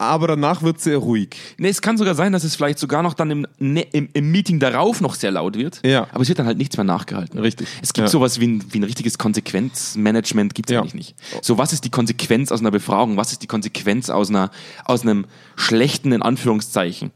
[0.00, 1.30] Aber danach wird es sehr ruhig.
[1.58, 4.30] Nee, es kann sogar sein, dass es vielleicht sogar noch dann im, ne, im, im
[4.30, 5.80] Meeting darauf noch sehr laut wird.
[5.84, 6.06] Ja.
[6.12, 7.40] Aber es wird dann halt nichts mehr nachgehalten.
[7.40, 7.66] Richtig.
[7.82, 8.10] Es gibt Ja.
[8.10, 10.80] sowas wie ein, wie ein richtiges Konsequenzmanagement, gibt es Ja.
[10.80, 11.16] eigentlich nicht.
[11.42, 13.16] So, was ist die Konsequenz aus einer Befragung?
[13.16, 14.50] Was ist die Konsequenz aus, einer,
[14.84, 15.26] aus einem
[15.56, 17.10] schlechten, in Anführungszeichen?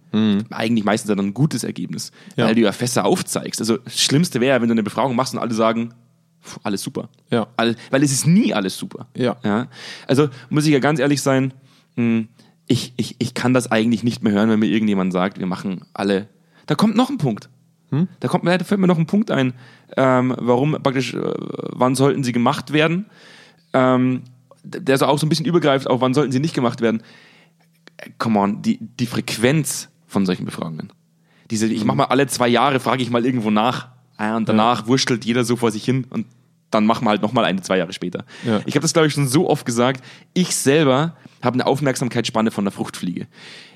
[0.51, 2.33] Eigentlich meistens dann ein gutes Ergebnis, Mhm.
[2.37, 2.47] Ja.
[2.47, 3.61] weil du ja Fässer aufzeigst.
[3.61, 5.95] Also, das Schlimmste wäre, wenn du eine Befragung machst und alle sagen,
[6.45, 7.09] pff, alles super.
[7.31, 7.47] Ja.
[7.57, 9.07] All, weil es ist nie alles super.
[9.17, 9.37] Ja.
[9.45, 9.69] Ja?
[10.07, 11.55] Also muss ich ja ganz ehrlich sein,
[11.97, 12.25] mh,
[12.73, 15.83] ich, ich, ich kann das eigentlich nicht mehr hören, wenn mir irgendjemand sagt, wir machen
[15.93, 16.29] alle.
[16.67, 17.49] Da kommt noch ein Punkt.
[18.21, 19.53] Da kommt da fällt mir noch ein Punkt ein,
[19.99, 23.05] ähm, warum praktisch, äh, wann sollten sie gemacht werden?
[23.75, 24.23] Ähm,
[24.65, 27.03] der so auch so ein bisschen übergreift, auch wann sollten sie nicht gemacht werden?
[28.17, 30.91] Come on, die, die Frequenz von solchen Befragungen.
[31.51, 33.89] Diese, ich mach mal alle zwei Jahre, frage ich mal irgendwo nach.
[34.17, 36.27] Ah, und danach wurschtelt jeder so vor sich hin und
[36.71, 38.25] dann machen wir halt nochmal eine, zwei Jahre später.
[38.47, 38.61] Ja.
[38.65, 40.03] Ich habe das, glaube ich, schon so oft gesagt.
[40.33, 43.27] Ich selber habe eine Aufmerksamkeitsspanne von der Fruchtfliege.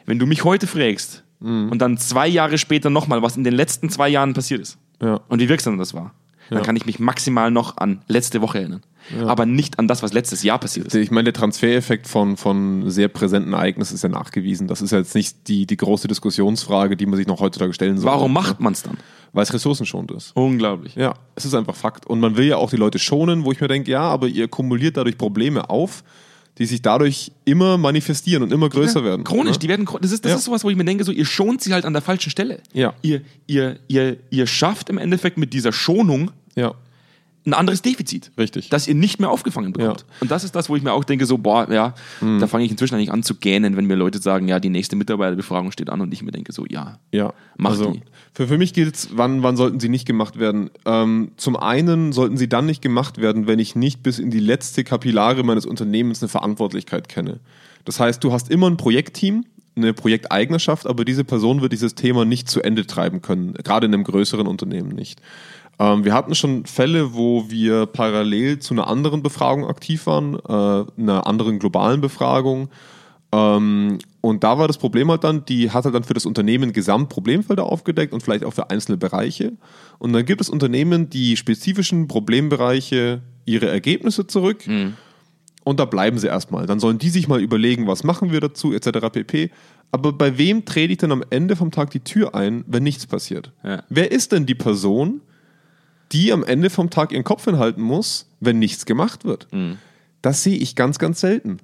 [0.06, 3.90] Wenn du mich heute fragst und dann zwei Jahre später nochmal, was in den letzten
[3.90, 5.20] zwei Jahren passiert ist Ja.
[5.28, 6.14] und wie wirksam das war,
[6.48, 6.64] dann Ja.
[6.64, 8.82] kann ich mich maximal noch an letzte Woche erinnern.
[9.24, 10.94] Aber nicht an das, was letztes Jahr passiert ist.
[10.94, 14.66] Ich meine, der Transfereffekt von, von sehr präsenten Ereignissen ist ja nachgewiesen.
[14.66, 17.98] Das ist ja jetzt nicht die, die große Diskussionsfrage, die man sich noch heutzutage stellen
[17.98, 18.16] sollte.
[18.16, 18.96] Warum macht man es dann?
[19.32, 20.34] Weil es ressourcenschonend ist.
[20.34, 20.96] Unglaublich.
[20.96, 22.06] Ja, es ist einfach Fakt.
[22.06, 24.48] Und man will ja auch die Leute schonen, wo ich mir denke, ja, aber ihr
[24.48, 26.02] kumuliert dadurch Probleme auf,
[26.58, 29.24] die sich dadurch immer manifestieren und immer größer werden.
[29.24, 29.58] Chronisch, ne?
[29.58, 30.38] die werden das ist das Ja.
[30.38, 32.60] ist sowas, wo ich mir denke, so ihr schont sie halt an der falschen Stelle.
[32.72, 32.94] Ja.
[33.02, 36.74] Ihr ihr ihr ihr schafft im Endeffekt mit dieser Schonung Ja,
[37.46, 38.32] ein anderes Defizit.
[38.36, 38.68] Richtig.
[38.70, 40.00] Das ihr nicht mehr aufgefangen bekommt.
[40.00, 40.16] Ja.
[40.20, 42.70] Und das ist das, wo ich mir auch denke, so, boah, ja, da fange ich
[42.70, 46.00] inzwischen eigentlich an zu gähnen, wenn mir Leute sagen, ja, die nächste Mitarbeiterbefragung steht an
[46.00, 46.98] und ich mir denke, so, ja.
[47.12, 48.02] Ja, Mach also die.
[48.32, 50.70] für, für mich gilt es, wann, wann sollten sie nicht gemacht werden?
[50.84, 54.40] Ähm, zum einen sollten sie dann nicht gemacht werden, wenn ich nicht bis in die
[54.40, 57.38] letzte Kapillare meines Unternehmens eine Verantwortlichkeit kenne.
[57.84, 59.44] Das heißt, du hast immer ein Projektteam,
[59.76, 63.94] eine Projekteignerschaft, aber diese Person wird dieses Thema nicht zu Ende treiben können, gerade in
[63.94, 65.20] einem größeren Unternehmen nicht.
[65.78, 71.00] Ähm, wir hatten schon Fälle, wo wir parallel zu einer anderen Befragung aktiv waren, äh,
[71.00, 72.70] einer anderen globalen Befragung,
[73.32, 76.72] ähm, und da war das Problem halt dann, die hat halt dann für das Unternehmen
[76.72, 79.52] Gesamtproblemfelder aufgedeckt und vielleicht auch für einzelne Bereiche.
[79.98, 84.64] Und dann gibt es Unternehmen, die spezifischen Problembereiche ihre Ergebnisse zurück.
[85.64, 86.66] Und da bleiben sie erstmal.
[86.66, 89.10] Dann sollen die sich mal überlegen, was machen wir dazu, etc.
[89.12, 89.50] pp.
[89.90, 93.06] Aber bei wem trete ich denn am Ende vom Tag die Tür ein, wenn nichts
[93.06, 93.52] passiert?
[93.64, 93.82] Ja.
[93.88, 95.20] Wer ist denn die Person,
[96.12, 99.48] die am Ende vom Tag ihren Kopf hinhalten muss, wenn nichts gemacht wird?
[100.22, 101.58] Das sehe ich ganz, ganz selten.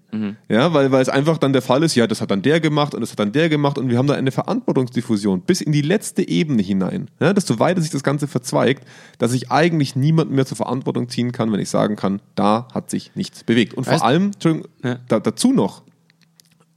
[0.48, 2.94] Ja, weil, weil es einfach dann der Fall ist, ja, das hat dann der gemacht
[2.94, 5.82] und das hat dann der gemacht und wir haben da eine Verantwortungsdiffusion bis in die
[5.82, 7.08] letzte Ebene hinein.
[7.18, 8.86] Ja, desto weiter sich das Ganze verzweigt,
[9.18, 12.90] dass ich eigentlich niemanden mehr zur Verantwortung ziehen kann, wenn ich sagen kann, da hat
[12.90, 13.74] sich nichts bewegt.
[13.74, 14.98] Und Weißt- vor allem, Entschuldigung, Ja.
[15.08, 15.82] da, dazu noch,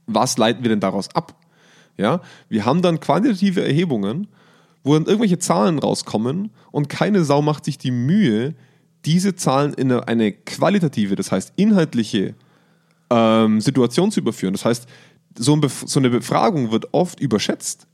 [0.06, 1.34] was leiten wir denn daraus ab?
[1.96, 4.26] Ja, wir haben dann quantitative Erhebungen,
[4.86, 8.54] wo dann irgendwelche Zahlen rauskommen und keine Sau macht sich die Mühe,
[9.04, 12.34] diese Zahlen in eine, qualitative, das heißt inhaltliche
[13.10, 14.54] ähm, Situation zu überführen.
[14.54, 14.86] Das heißt,
[15.36, 17.88] so, ein so eine Befragung wird oft überschätzt.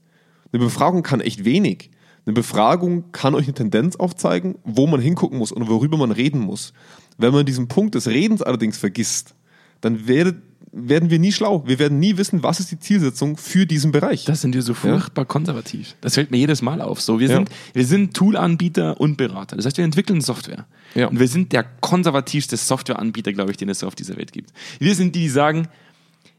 [0.52, 1.90] Eine Befragung kann echt wenig.
[2.26, 6.40] Eine Befragung kann euch eine Tendenz aufzeigen, wo man hingucken muss und worüber man reden
[6.40, 6.74] muss.
[7.16, 9.34] Wenn man diesen Punkt des Redens allerdings vergisst,
[9.80, 11.64] dann werdet, werden wir nie schlau.
[11.66, 14.24] Wir werden nie wissen, was ist die Zielsetzung für diesen Bereich.
[14.24, 15.96] Das sind wir so furchtbar konservativ.
[16.00, 17.00] Das fällt mir jedes Mal auf.
[17.00, 17.36] So, wir Ja.
[17.36, 19.56] sind, wir sind Toolanbieter und Berater.
[19.56, 20.66] Das heißt, wir entwickeln Software.
[20.94, 21.08] Ja.
[21.08, 24.52] Und wir sind der konservativste Softwareanbieter, glaube ich, den es auf dieser Welt gibt.
[24.78, 25.68] Wir sind die, die sagen,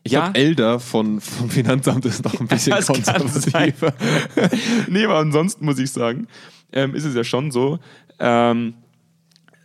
[0.04, 3.94] ich ja, glaube, Elder von, vom Finanzamt ist noch ein bisschen Das konservativer.
[4.90, 6.28] nee, aber ansonsten muss ich sagen,
[6.74, 7.80] ähm, ist es ja schon so,
[8.20, 8.74] ähm,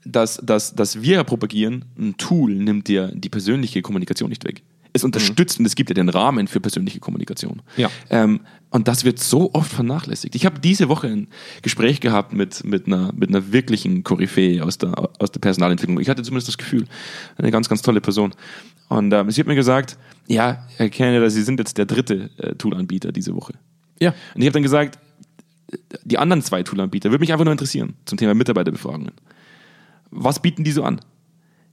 [0.05, 4.63] dass, dass, dass wir propagieren, ein Tool nimmt dir die persönliche Kommunikation nicht weg.
[4.93, 7.63] Es unterstützt und es gibt dir den Rahmen für persönliche Kommunikation.
[7.77, 7.91] Ja.
[8.11, 10.35] Ähm, und das wird so oft vernachlässigt.
[10.35, 11.29] Ich habe diese Woche ein
[11.63, 16.01] Gespräch gehabt mit, mit, einer, mit einer wirklichen Koryphäe aus der, aus der Personalentwicklung.
[16.01, 16.87] Ich hatte zumindest das Gefühl,
[17.37, 18.35] eine ganz, ganz tolle Person.
[18.89, 22.55] Und ähm, sie hat mir gesagt, ja, Herr Canada, Sie sind jetzt der dritte äh,
[22.55, 23.55] Toolanbieter diese Woche.
[24.01, 24.15] Ja.
[24.35, 24.99] Und ich habe dann gesagt,
[26.05, 29.13] die anderen zwei Toolanbieter, würde mich einfach nur interessieren zum Thema Mitarbeiterbefragungen.
[30.11, 31.01] Was bieten die so an?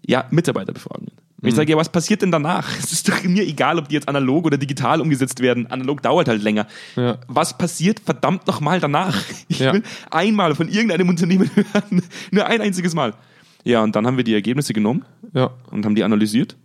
[0.06, 1.12] Ja, Mitarbeiterbefragungen.
[1.42, 2.68] Und ich sage, ja, was passiert denn danach?
[2.80, 5.68] Es ist doch mir egal, ob die jetzt analog oder digital umgesetzt werden.
[5.68, 6.66] Analog dauert halt länger.
[6.96, 7.18] Ja.
[7.28, 9.16] Was passiert verdammt nochmal danach?
[9.48, 9.74] Ich Ja.
[9.74, 12.02] will einmal von irgendeinem Unternehmen hören.
[12.32, 13.14] Nur ein einziges Mal.
[13.64, 15.52] Ja, und dann haben wir die Ergebnisse genommen Ja.
[15.72, 16.56] und haben die analysiert,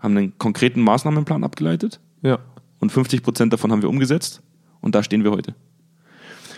[0.00, 2.38] haben einen konkreten Maßnahmenplan abgeleitet Ja.
[2.80, 4.42] und 50 Prozent davon haben wir umgesetzt
[4.80, 5.54] und da stehen wir heute.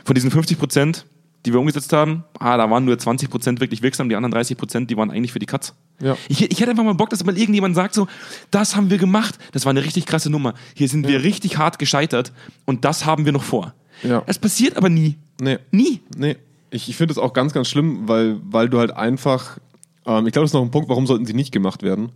[0.04, 1.07] Von diesen 50 Prozent,
[1.44, 4.57] die wir umgesetzt haben, ah, da waren nur 20 Prozent wirklich wirksam, die anderen 30
[4.57, 5.74] Prozent, die waren eigentlich für die Katz.
[6.00, 6.16] Ja.
[6.28, 8.07] Ich, ich hätte einfach mal Bock, dass mal irgendjemand sagt so,
[8.50, 10.54] das haben wir gemacht, das war eine richtig krasse Nummer.
[10.74, 12.33] Hier sind wir richtig hart gescheitert
[12.64, 13.74] und das haben wir noch vor.
[14.02, 14.22] Ja.
[14.26, 15.16] Es passiert aber nie.
[15.40, 15.59] Nee.
[15.70, 16.00] Nie.
[16.16, 16.37] Nee,
[16.70, 19.59] ich, ich finde es auch ganz, ganz schlimm, weil, weil du halt einfach,
[20.07, 22.11] ähm, ich glaube, das ist noch ein Punkt, warum sollten sie nicht gemacht werden.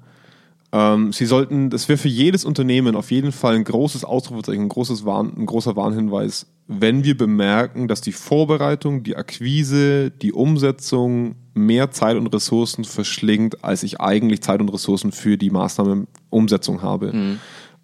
[0.71, 4.69] Ähm, sie sollten, das wäre für jedes Unternehmen auf jeden Fall ein großes Ausrufezeichen, ein,
[4.69, 11.37] großes Warn, ein großer Warnhinweis, wenn wir bemerken, dass die Vorbereitung, die Akquise, die Umsetzung
[11.55, 17.13] mehr Zeit und Ressourcen verschlingt, als ich eigentlich Zeit und Ressourcen für die Maßnahmenumsetzung habe.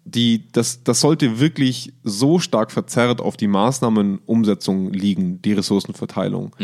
[0.05, 6.55] die, das, das sollte wirklich so stark verzerrt auf die Maßnahmenumsetzung liegen, die Ressourcenverteilung,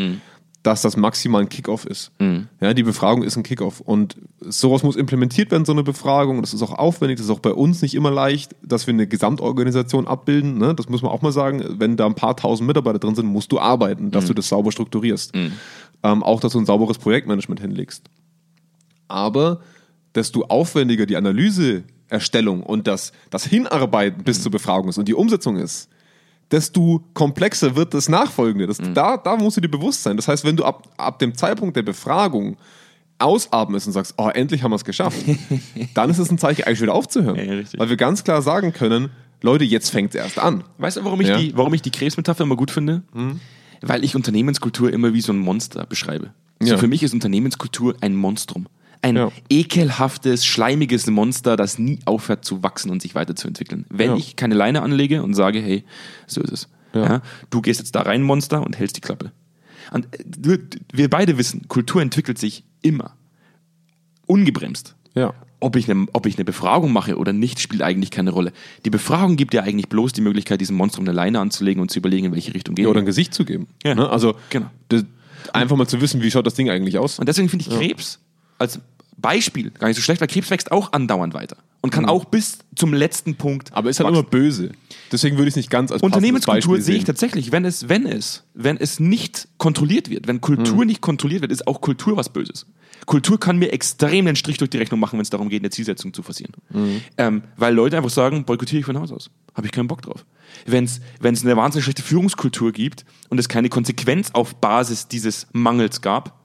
[0.63, 2.11] dass das maximal ein Kickoff ist.
[2.59, 3.79] Ja, die Befragung ist ein Kickoff.
[3.79, 6.41] Und sowas muss implementiert werden, so eine Befragung.
[6.41, 9.07] Das ist auch aufwendig, das ist auch bei uns nicht immer leicht, dass wir eine
[9.07, 10.59] Gesamtorganisation abbilden.
[10.59, 10.75] Ne?
[10.75, 11.63] Das muss man auch mal sagen.
[11.79, 14.71] Wenn da ein paar tausend Mitarbeiter drin sind, musst du arbeiten, dass du das sauber
[14.71, 15.33] strukturierst.
[16.03, 18.03] Ähm, auch, dass du ein sauberes Projektmanagement hinlegst.
[19.07, 19.61] Aber
[20.13, 25.57] desto aufwendiger die Analyseerstellung und das, das Hinarbeiten bis zur Befragung ist und die Umsetzung
[25.57, 25.89] ist,
[26.51, 28.67] desto komplexer wird das Nachfolgende.
[28.67, 30.17] Das, da, da musst du dir bewusst sein.
[30.17, 32.57] Das heißt, wenn du ab, ab dem Zeitpunkt der Befragung
[33.19, 35.17] ausatmest und sagst, oh, endlich haben wir es geschafft,
[35.93, 37.35] dann ist es ein Zeichen, eigentlich wieder aufzuhören.
[37.37, 37.63] Ja.
[37.79, 39.09] Weil wir ganz klar sagen können,
[39.41, 40.63] Leute, jetzt fängt es erst an.
[40.77, 41.37] Weißt du, warum ich, Ja.
[41.37, 43.03] die, warum ich die Krebsmetapher immer gut finde?
[43.81, 46.31] Weil ich Unternehmenskultur immer wie so ein Monster beschreibe.
[46.59, 46.77] So Ja.
[46.77, 48.67] für mich ist Unternehmenskultur ein Monstrum.
[49.03, 49.31] Ein Ja.
[49.49, 53.85] ekelhaftes, schleimiges Monster, das nie aufhört zu wachsen und sich weiterzuentwickeln.
[53.89, 54.15] Wenn Ja.
[54.17, 55.83] ich keine Leine anlege und sage, hey,
[56.27, 56.67] so ist es.
[56.93, 57.21] Ja.
[57.49, 59.31] Du gehst jetzt da rein, Monster, und hältst die Klappe.
[59.91, 60.07] Und
[60.45, 60.59] äh,
[60.93, 63.15] wir beide wissen, Kultur entwickelt sich immer.
[64.27, 64.95] Ungebremst.
[65.15, 65.33] Ja.
[65.59, 68.51] Ob ich, eine, ob ich eine Befragung mache oder nicht, spielt eigentlich keine Rolle.
[68.85, 71.99] Die Befragung gibt ja eigentlich bloß die Möglichkeit, diesem Monstrum eine Leine anzulegen und zu
[71.99, 73.67] überlegen, in welche Richtung gehen Ja, oder ein Gesicht zu geben.
[73.83, 73.93] Ja.
[73.93, 74.09] Ne?
[74.09, 74.71] Also Genau.
[74.89, 75.05] das,
[75.53, 77.19] einfach mal zu wissen, wie schaut das Ding eigentlich aus.
[77.19, 78.19] Und deswegen finde ich Krebs
[78.61, 78.79] als
[79.17, 82.59] Beispiel gar nicht so schlecht, weil Krebs wächst auch andauernd weiter und kann auch bis
[82.75, 83.69] zum letzten Punkt.
[83.69, 83.75] Mhm.
[83.75, 84.19] Aber ist halt wachsen.
[84.19, 84.71] immer böse.
[85.11, 88.43] Deswegen würde ich es nicht ganz als Unternehmenskultur sehe ich tatsächlich, wenn es, wenn es,
[88.53, 90.41] wenn es nicht kontrolliert wird, wenn Mhm.
[90.41, 92.65] Kultur nicht kontrolliert wird, ist auch Kultur was Böses.
[93.05, 95.71] Kultur kann mir extrem den Strich durch die Rechnung machen, wenn es darum geht, eine
[95.71, 96.53] Zielsetzung zu forcieren.
[96.69, 97.01] Mhm.
[97.17, 99.29] Ähm, weil Leute einfach sagen, boykottiere ich von Haus aus.
[99.55, 100.25] Habe ich keinen Bock drauf.
[100.65, 106.01] Wenn es eine wahnsinnig schlechte Führungskultur gibt und es keine Konsequenz auf Basis dieses Mangels
[106.01, 106.40] gab,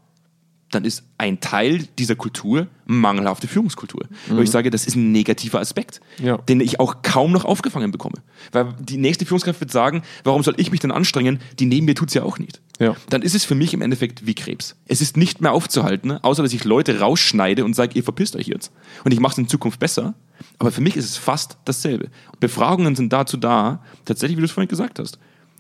[0.73, 4.03] dann ist ein Teil dieser Kultur mangelhafte Führungskultur.
[4.29, 6.27] Wo ich sage, das ist ein negativer Aspekt, Mhm.
[6.27, 6.37] Ja.
[6.39, 8.17] den ich auch kaum noch aufgefangen bekomme.
[8.53, 11.39] Weil die nächste Führungskraft wird sagen, warum soll ich mich denn anstrengen?
[11.61, 12.61] Die neben mir tut's ja auch nicht.
[12.81, 12.97] Ja.
[13.11, 14.75] Dann ist es für mich im Endeffekt wie Krebs.
[14.87, 18.49] Es ist nicht mehr aufzuhalten, außer dass ich Leute rausschneide und sage, ihr verpisst euch
[18.49, 18.73] jetzt.
[19.05, 20.15] Und ich mache es in Zukunft besser.
[20.59, 22.11] Aber für mich ist es fast dasselbe.
[22.41, 25.19] Befragungen sind dazu da, tatsächlich, wie du es vorhin gesagt hast,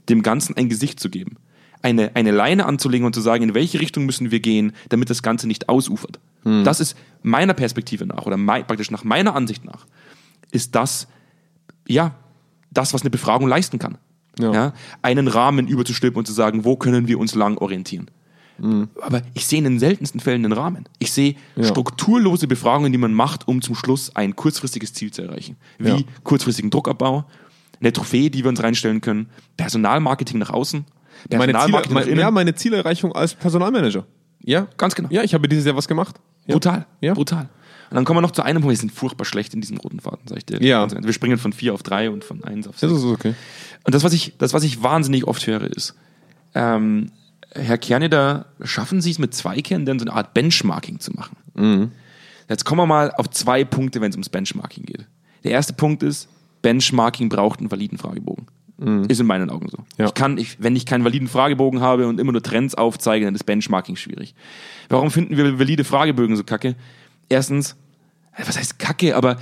[0.08, 1.36] dem Ganzen ein Gesicht zu geben.
[1.82, 5.22] Eine, eine Leine anzulegen und zu sagen, in welche Richtung müssen wir gehen, damit das
[5.22, 6.18] Ganze nicht ausufert.
[6.64, 9.84] Das ist meiner Perspektive nach oder mei- praktisch nach meiner Ansicht nach,
[10.52, 11.08] ist das,
[11.88, 12.14] ja,
[12.70, 13.98] das, was eine Befragung leisten kann.
[14.38, 14.52] Ja.
[14.52, 14.72] Ja.
[15.00, 18.10] einen Rahmen überzustülpen und zu sagen, wo können wir uns lang orientieren.
[19.00, 20.88] Aber ich sehe in den seltensten Fällen einen Rahmen.
[20.98, 21.64] Ich sehe Ja.
[21.64, 25.56] strukturlose Befragungen, die man macht, um zum Schluss ein kurzfristiges Ziel zu erreichen.
[25.78, 25.98] Wie Ja.
[26.22, 27.24] kurzfristigen Druckabbau,
[27.80, 30.84] eine Trophäe, die wir uns reinstellen können, Personalmarketing nach außen,
[31.30, 34.04] Meine Ziele, ja, meine Zielerreichung als Personalmanager.
[34.42, 35.08] Ja, Ganz genau.
[35.10, 36.16] Ja, ich habe dieses Jahr was gemacht.
[36.46, 36.54] Ja.
[36.54, 36.86] Brutal.
[37.00, 37.14] Ja.
[37.14, 37.48] Brutal.
[37.90, 40.00] Und dann kommen wir noch zu einem Punkt, wir sind furchtbar schlecht in diesem roten
[40.00, 40.62] Faden, sag ich dir.
[40.62, 40.88] Ja.
[40.90, 43.02] Wir springen von vier auf drei und von eins auf Das sechs.
[43.02, 43.34] ist okay.
[43.84, 45.94] Und das, was ich, das, was ich wahnsinnig oft höre, ist,
[46.54, 47.10] ähm,
[47.52, 51.36] Herr Kerneder, schaffen Sie es mit Zweikern denn so eine Art Benchmarking zu machen?
[51.54, 51.92] Mhm.
[52.48, 55.06] Jetzt kommen wir mal auf zwei Punkte, wenn es ums Benchmarking geht.
[55.44, 56.28] Der erste Punkt ist,
[56.62, 58.46] Benchmarking braucht einen validen Fragebogen.
[58.78, 59.78] Ist in meinen Augen so.
[59.78, 59.84] Mhm.
[59.96, 60.06] Ja.
[60.06, 63.34] Ich kann, ich, wenn ich keinen validen Fragebogen habe und immer nur Trends aufzeige, dann
[63.34, 64.34] ist Benchmarking schwierig.
[64.90, 66.76] Warum finden wir valide Fragebögen so kacke?
[67.30, 67.76] Erstens,
[68.36, 69.38] was heißt kacke, aber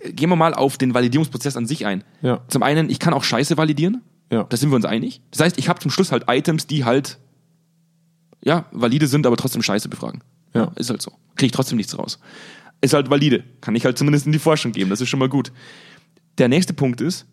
[0.00, 2.04] äh, gehen wir mal auf den Validierungsprozess an sich ein.
[2.20, 2.42] Ja.
[2.48, 4.02] Zum einen, ich kann auch Scheiße validieren.
[4.30, 4.44] Ja.
[4.44, 5.22] Da sind wir uns einig.
[5.30, 7.18] Das heißt, ich habe zum Schluss halt Items, die halt
[8.42, 10.22] ja, valide sind, aber trotzdem Scheiße befragen.
[10.52, 10.72] Ja.
[10.76, 11.12] Ist halt so.
[11.36, 12.18] Kriege ich trotzdem nichts raus.
[12.82, 13.44] Ist halt valide.
[13.62, 14.90] Kann ich halt zumindest in die Forschung geben.
[14.90, 15.52] Das ist schon mal gut.
[16.36, 17.26] Der nächste Punkt ist,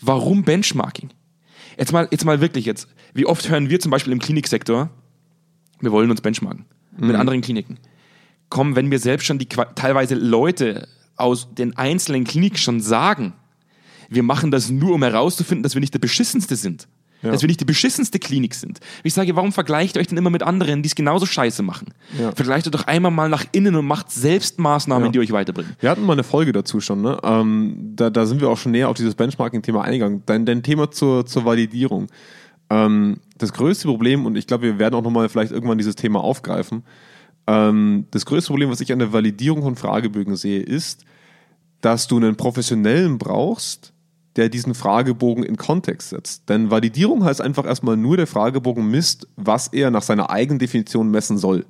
[0.00, 1.10] warum Benchmarking?
[1.78, 2.88] Jetzt mal, jetzt mal wirklich jetzt.
[3.14, 4.90] Wie oft hören wir zum Beispiel im Kliniksektor,
[5.80, 6.64] wir wollen uns benchmarken
[6.96, 7.78] mit anderen Kliniken.
[8.48, 13.32] Kommen, wenn mir selbst schon die teilweise Leute aus den einzelnen Kliniken schon sagen,
[14.08, 16.86] wir machen das nur, um herauszufinden, dass wir nicht der beschissenste sind.
[17.22, 17.30] Ja.
[17.30, 18.80] Dass wir nicht die beschissenste Klinik sind.
[19.04, 21.88] Ich sage, warum vergleicht ihr euch denn immer mit anderen, die es genauso scheiße machen?
[22.18, 22.32] Ja.
[22.32, 25.12] Vergleicht ihr doch einmal mal nach innen und macht selbst Maßnahmen, Ja.
[25.12, 25.76] die euch weiterbringen.
[25.78, 27.18] Wir hatten mal eine Folge dazu schon, ne?
[27.22, 30.22] Ähm, da, da sind wir auch schon näher auf dieses Benchmarking-Thema eingegangen.
[30.26, 32.08] Dein, dein Thema zur, zur Validierung.
[32.70, 36.20] Ähm, das größte Problem, und ich glaube, wir werden auch nochmal vielleicht irgendwann dieses Thema
[36.24, 36.82] aufgreifen,
[37.46, 41.04] ähm, das größte Problem, was ich an der Validierung von Fragebögen sehe, ist,
[41.80, 43.91] dass du einen Professionellen brauchst,
[44.36, 46.48] der diesen Fragebogen in Kontext setzt.
[46.48, 51.10] Denn Validierung heißt einfach erstmal nur, der Fragebogen misst, was er nach seiner eigenen Definition
[51.10, 51.66] messen soll.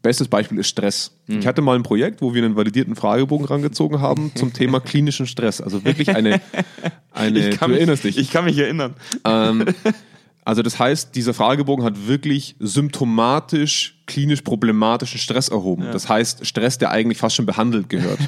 [0.00, 1.10] Bestes Beispiel ist Stress.
[1.26, 5.26] Ich hatte mal ein Projekt, wo wir einen validierten Fragebogen rangezogen haben zum Thema klinischen
[5.26, 5.60] Stress.
[5.60, 6.40] Also wirklich eine,
[7.12, 8.16] eine du erinnerst dich.
[8.16, 8.94] ich kann mich erinnern.
[9.24, 9.66] Ähm,
[10.44, 15.84] also das heißt, dieser Fragebogen hat wirklich symptomatisch, klinisch problematischen Stress erhoben.
[15.92, 18.20] Das heißt, Stress, der eigentlich fast schon behandelt gehört.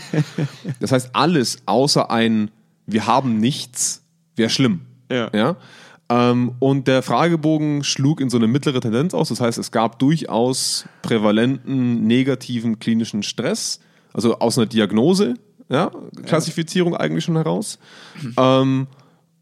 [0.80, 2.50] Das heißt, alles außer ein
[2.92, 4.02] wir haben nichts,
[4.36, 4.82] wäre schlimm.
[5.10, 5.30] Ja.
[5.34, 5.56] ja?
[6.10, 9.28] Ähm, und der Fragebogen schlug in so eine mittlere Tendenz aus.
[9.28, 13.80] Das heißt, es gab durchaus prävalenten negativen klinischen Stress,
[14.12, 15.34] also aus einer Diagnose,
[15.68, 15.92] ja,
[16.26, 17.78] Klassifizierung eigentlich schon heraus.
[18.36, 18.88] Ähm,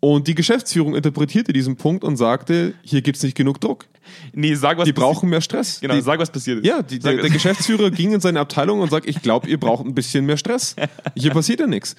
[0.01, 3.87] und die Geschäftsführung interpretierte diesen Punkt und sagte, hier gibt es nicht genug Druck.
[4.33, 5.81] Nee, sag was Die brauchen mehr Stress.
[5.81, 6.67] Genau, die, sag, was passiert ist.
[6.67, 9.85] ja, die, der, der Geschäftsführer ging in seine Abteilung und sagt, ich glaube, ihr braucht
[9.85, 10.77] ein bisschen mehr Stress.
[11.17, 11.97] Hier passiert ja nichts.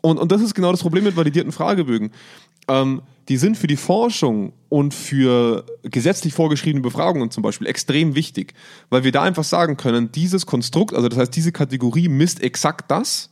[0.00, 2.10] Und, und das ist genau das Problem mit validierten Fragebögen.
[2.68, 8.54] Ähm, die sind für die Forschung und für gesetzlich vorgeschriebene Befragungen zum Beispiel extrem wichtig,
[8.88, 12.90] weil wir da einfach sagen können, dieses Konstrukt, also das heißt, diese Kategorie misst exakt
[12.90, 13.30] das.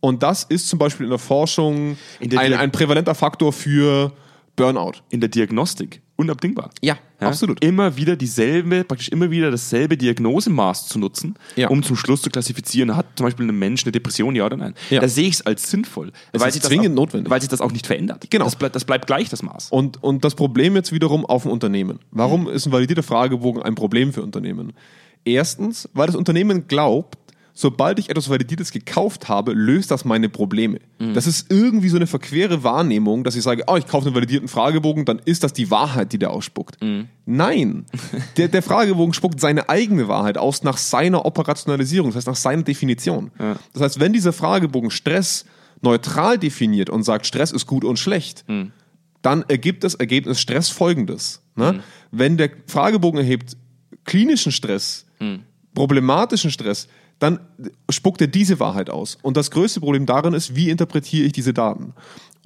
[0.00, 4.12] Und das ist zum Beispiel in der Forschung In der ein, ein prävalenter Faktor für
[4.54, 4.92] Burnout.
[5.08, 6.70] in der Diagnostik unabdingbar.
[6.82, 7.64] Ja, absolut.
[7.64, 11.68] Immer wieder dieselbe, praktisch immer wieder dasselbe Diagnosemaß zu nutzen, Ja.
[11.68, 14.74] um zum Schluss zu klassifizieren, hat zum Beispiel ein Mensch eine Depression, ja oder nein.
[14.90, 15.00] Ja.
[15.00, 16.12] Da sehe ich es als sinnvoll.
[16.32, 17.30] Es weil ist sich zwingend auch, notwendig.
[17.30, 18.26] Weil sich das auch nicht verändert.
[18.30, 18.44] Genau.
[18.44, 19.68] Das, bleibt, das bleibt gleich, das Maß.
[19.70, 21.98] Und, und das Problem jetzt wiederum auf dem Unternehmen.
[22.10, 24.72] Warum ist ein validierter Fragebogen ein Problem für Unternehmen?
[25.24, 27.18] Erstens, weil das Unternehmen glaubt,
[27.56, 30.80] sobald ich etwas Validiertes gekauft habe, löst das meine Probleme.
[31.14, 34.48] Das ist irgendwie so eine verquere Wahrnehmung, dass ich sage, oh, ich kaufe einen validierten
[34.48, 36.78] Fragebogen, dann ist das die Wahrheit, die der ausspuckt.
[37.26, 37.86] Nein,
[38.36, 42.64] der, der Fragebogen spuckt seine eigene Wahrheit aus nach seiner Operationalisierung, das heißt nach seiner
[42.64, 43.30] Definition.
[43.72, 45.44] Das heißt, wenn dieser Fragebogen Stress
[45.80, 48.44] neutral definiert und sagt, Stress ist gut und schlecht,
[49.22, 51.40] dann ergibt das Ergebnis Stress folgendes.
[51.54, 51.82] Ne?
[52.10, 53.56] Wenn der Fragebogen erhebt
[54.04, 55.06] klinischen Stress,
[55.74, 57.40] problematischen Stress, dann
[57.90, 59.18] spuckt er diese Wahrheit aus.
[59.22, 61.94] Und das größte Problem darin ist, wie interpretiere ich diese Daten?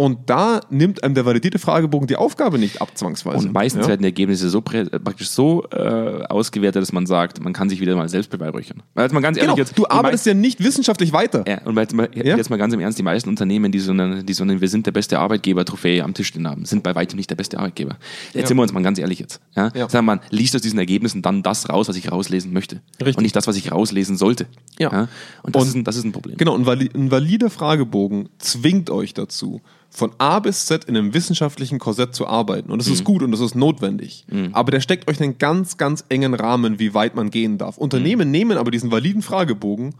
[0.00, 3.38] Und da nimmt einem der validierte Fragebogen die Aufgabe nicht ab, zwangsweise.
[3.48, 3.88] Und meistens ja?
[3.88, 7.96] werden die Ergebnisse so praktisch so äh, ausgewertet, dass man sagt, man kann sich wieder
[7.96, 8.84] mal selbst beweihräuchern.
[8.94, 11.44] Weil jetzt mal ganz ehrlich Genau, jetzt, du arbeitest ja nicht wissenschaftlich weiter.
[11.48, 12.36] Ja, und jetzt mal, Ja?
[12.36, 14.68] jetzt mal ganz im Ernst, die meisten Unternehmen, die so eine, die so eine Wir
[14.68, 17.96] sind der beste Arbeitgeber-Trophäe am Tisch stehen haben, sind bei weitem nicht der beste Arbeitgeber.
[18.34, 18.46] Jetzt Ja.
[18.46, 19.40] sind wir uns mal ganz ehrlich jetzt.
[19.56, 19.72] Ja?
[19.74, 19.88] Ja.
[19.88, 22.82] Sagen wir mal, liest aus diesen Ergebnissen dann das raus, was ich rauslesen möchte.
[23.00, 23.16] Richtig.
[23.16, 24.46] Und nicht das, was ich rauslesen sollte.
[24.78, 25.08] Ja.
[25.42, 26.36] Und, das, Und- ist ein, das ist ein Problem.
[26.36, 31.14] Genau, ein, vali ein valider Fragebogen zwingt euch dazu, von A bis Z in einem
[31.14, 32.70] wissenschaftlichen Korsett zu arbeiten.
[32.70, 34.26] Und das ist gut und das ist notwendig.
[34.52, 37.78] Aber der steckt euch einen ganz, ganz engen Rahmen, wie weit man gehen darf.
[37.78, 39.94] Unternehmen nehmen aber diesen validen Fragebogen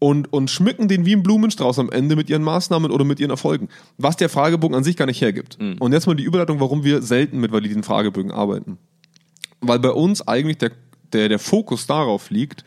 [0.00, 3.30] und, und schmücken den wie ein Blumenstrauß am Ende mit ihren Maßnahmen oder mit ihren
[3.30, 5.56] Erfolgen, was der Fragebogen an sich gar nicht hergibt.
[5.78, 8.78] Und jetzt mal die Überleitung, warum wir selten mit validen Fragebögen arbeiten.
[9.60, 10.72] Weil bei uns eigentlich der,
[11.12, 12.64] der, der Fokus darauf liegt,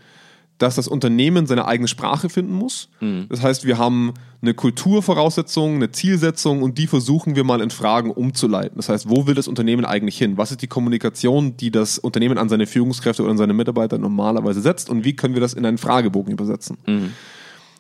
[0.58, 2.89] dass das Unternehmen seine eigene Sprache finden muss.
[3.30, 8.12] Das heißt, wir haben eine Kulturvoraussetzung, eine Zielsetzung und die versuchen wir mal in Fragen
[8.12, 8.78] umzuleiten.
[8.78, 10.38] Das heißt, wo will das Unternehmen eigentlich hin?
[10.38, 14.62] Was ist die Kommunikation, die das Unternehmen an seine Führungskräfte oder an seine Mitarbeiter normalerweise
[14.62, 16.78] setzt und wie können wir das in einen Fragebogen übersetzen?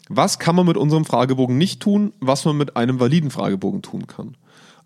[0.09, 4.05] Was kann man mit unserem Fragebogen nicht tun, was man mit einem validen Fragebogen tun
[4.05, 4.35] kann?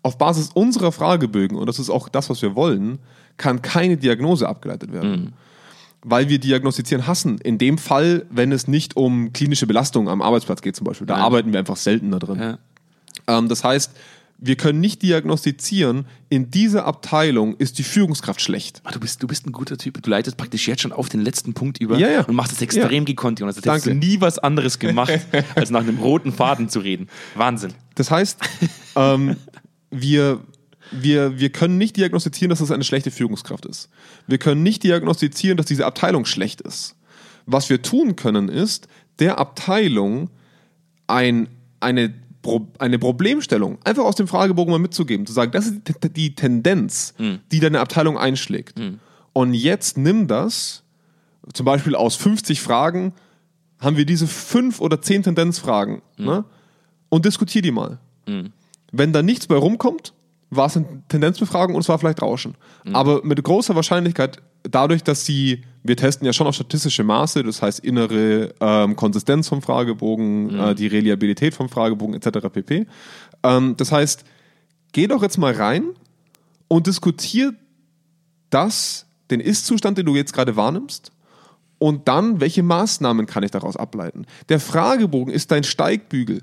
[0.02, 3.00] Auf Basis unserer Fragebögen, und das ist auch das, was wir wollen,
[3.36, 5.32] kann keine Diagnose abgeleitet werden.
[6.02, 7.38] Weil wir diagnostizieren hassen.
[7.38, 11.06] In dem Fall, wenn es nicht um klinische Belastung am Arbeitsplatz geht zum Beispiel.
[11.06, 11.24] Da Ja.
[11.24, 12.38] arbeiten wir einfach seltener drin.
[12.38, 12.58] Ja.
[13.38, 13.92] Ähm, das heißt,
[14.42, 18.80] wir können nicht diagnostizieren, in dieser Abteilung ist die Führungskraft schlecht.
[18.84, 20.02] Ah, Du bist, du bist ein guter Typ.
[20.02, 22.20] Du leitest praktisch jetzt schon auf den letzten Punkt über Ja, ja.
[22.24, 23.56] und machst es extrem gekonnt, Jonas.
[23.58, 24.06] Hättest du Danke.
[24.06, 25.12] nie was anderes gemacht,
[25.54, 27.08] als nach einem roten Faden zu reden.
[27.34, 27.74] Wahnsinn.
[27.96, 28.38] Das heißt,
[28.96, 29.36] ähm,
[29.90, 30.40] wir,
[30.90, 33.88] wir, wir können nicht diagnostizieren, dass das eine schlechte Führungskraft ist.
[34.26, 36.96] Wir können nicht diagnostizieren, dass diese Abteilung schlecht ist.
[37.46, 40.30] Was wir tun können, ist, der Abteilung
[41.06, 41.48] ein,
[41.80, 42.14] eine,
[42.78, 47.14] eine Problemstellung einfach aus dem Fragebogen mal mitzugeben, zu sagen, das ist die, die Tendenz,
[47.50, 48.78] die deine Abteilung einschlägt.
[49.32, 50.82] Und jetzt nimm das,
[51.52, 53.12] zum Beispiel aus 50 Fragen,
[53.78, 56.44] haben wir diese fünf oder zehn Tendenzfragen ne?
[57.08, 57.98] und diskutier die mal.
[58.92, 60.12] Wenn da nichts bei rumkommt,
[60.50, 62.56] war es eine Tendenzbefragung und es war vielleicht Rauschen.
[62.92, 67.62] Aber mit großer Wahrscheinlichkeit, dadurch, dass sie, wir testen ja schon auf statistische Maße, das
[67.62, 72.48] heißt innere ähm, Konsistenz vom Fragebogen, äh, die Reliabilität vom Fragebogen etc.
[72.52, 72.86] pp.
[73.42, 74.24] Ähm, das heißt,
[74.92, 75.84] geh doch jetzt mal rein
[76.68, 77.54] und diskutier
[78.50, 81.12] das, den Ist-Zustand, den du jetzt gerade wahrnimmst,
[81.80, 84.26] und dann, welche Maßnahmen kann ich daraus ableiten?
[84.50, 86.42] Der Fragebogen ist dein Steigbügel.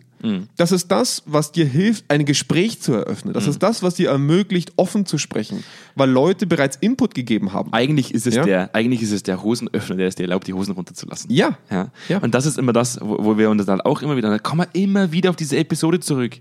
[0.57, 3.33] Das ist das, was dir hilft, ein Gespräch zu eröffnen.
[3.35, 7.71] Das ist das, was dir ermöglicht, offen zu sprechen, weil Leute bereits Input gegeben haben.
[7.71, 8.43] Eigentlich ist es Ja.
[8.43, 11.29] der, eigentlich ist es der Hosenöffner, der es dir erlaubt, die Hosen runterzulassen.
[11.31, 11.59] Ja.
[11.69, 11.91] Ja.
[12.09, 12.17] Ja.
[12.17, 14.65] Und das ist immer das, wo, wo wir uns dann auch immer wieder, da kommen
[14.73, 16.39] wir immer wieder auf diese Episode zurück.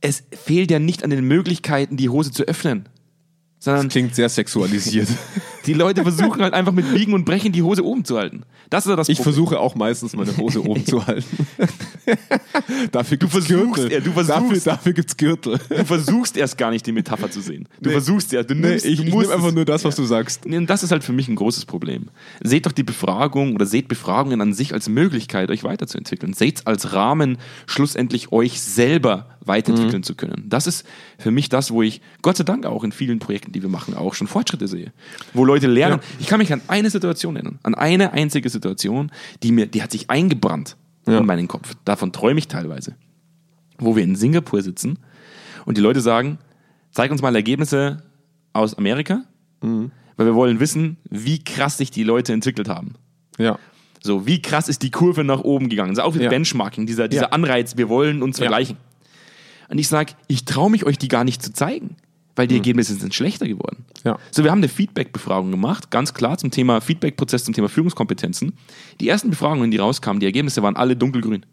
[0.00, 2.88] Es fehlt ja nicht an den Möglichkeiten, die Hose zu öffnen.
[3.60, 5.08] Sondern Das klingt sehr sexualisiert.
[5.66, 8.44] die Leute versuchen halt einfach mit Biegen und Brechen die Hose oben zu halten.
[8.70, 9.34] Das ist ja das Ich Problem.
[9.34, 11.46] versuche auch meistens meine Hose oben zu halten.
[12.92, 13.92] dafür gibt's versuchst, Gürtel.
[13.92, 14.66] ja, du dafür, versuchst.
[14.66, 15.58] dafür gibt's Gürtel.
[15.68, 17.68] Du versuchst erst gar nicht die Metapher zu sehen.
[17.80, 17.94] Du Nee.
[17.94, 20.44] versuchst ja, du Nee, nimmst, ich du ich nehme einfach nur das, was du sagst.
[20.46, 22.06] Nee, Und das ist halt für mich ein großes Problem.
[22.42, 26.32] Seht doch die Befragung oder seht Befragungen an sich als Möglichkeit, euch weiterzuentwickeln.
[26.32, 30.44] Seht als Rahmen, schlussendlich euch selber weiterentwickeln zu können.
[30.48, 30.86] Das ist
[31.18, 33.94] für mich das, wo ich Gott sei Dank auch in vielen Projekten, die wir machen,
[33.94, 34.92] auch schon Fortschritte sehe.
[35.34, 36.00] Wo Leute lernen.
[36.00, 36.16] Ja.
[36.20, 39.10] Ich kann mich an eine Situation erinnern, an eine einzige Situation,
[39.42, 41.18] die mir, die hat sich eingebrannt Ja.
[41.18, 41.74] in meinen Kopf.
[41.84, 42.94] Davon träume ich teilweise.
[43.78, 44.98] Wo wir in Singapur sitzen
[45.64, 46.38] und die Leute sagen,
[46.92, 48.02] zeig uns mal Ergebnisse
[48.52, 49.22] aus Amerika,
[49.62, 49.90] Mhm.
[50.16, 52.94] weil wir wollen wissen, wie krass sich die Leute entwickelt haben.
[53.38, 53.58] Ja.
[54.00, 55.90] So, wie krass ist die Kurve nach oben gegangen?
[55.94, 56.30] Das ist auch wieder Ja.
[56.30, 57.28] Benchmarking, dieser, dieser Ja.
[57.30, 58.46] Anreiz, wir wollen uns Ja.
[59.68, 61.96] Und ich sage, ich traue mich euch die gar nicht zu zeigen,
[62.36, 63.84] weil die Ergebnisse sind schlechter geworden.
[64.04, 64.18] Ja.
[64.30, 68.54] So, wir haben eine Feedback-Befragung gemacht, ganz klar zum Thema Feedback-Prozess, zum Thema Führungskompetenzen.
[69.00, 71.44] Die ersten Befragungen, die rauskamen, die Ergebnisse waren alle dunkelgrün.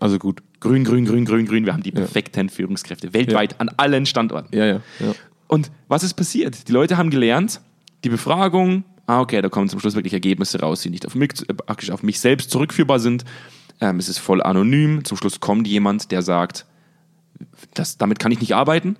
[0.00, 0.42] Also gut.
[0.60, 1.64] Grün, grün, grün, grün, grün.
[1.64, 4.56] Wir haben die perfekten Führungskräfte weltweit an allen Standorten.
[4.56, 4.80] Ja, ja.
[4.98, 5.14] ja.
[5.46, 6.66] Und was ist passiert?
[6.68, 7.60] Die Leute haben gelernt,
[8.02, 11.30] die Befragung, ah, okay, da kommen zum Schluss wirklich Ergebnisse raus, die nicht auf mich,
[11.48, 13.24] äh, praktisch auf mich selbst zurückführbar sind.
[13.80, 15.04] Ähm, es ist voll anonym.
[15.04, 16.66] Zum Schluss kommt jemand, der sagt,
[17.74, 18.96] das, damit kann ich nicht arbeiten.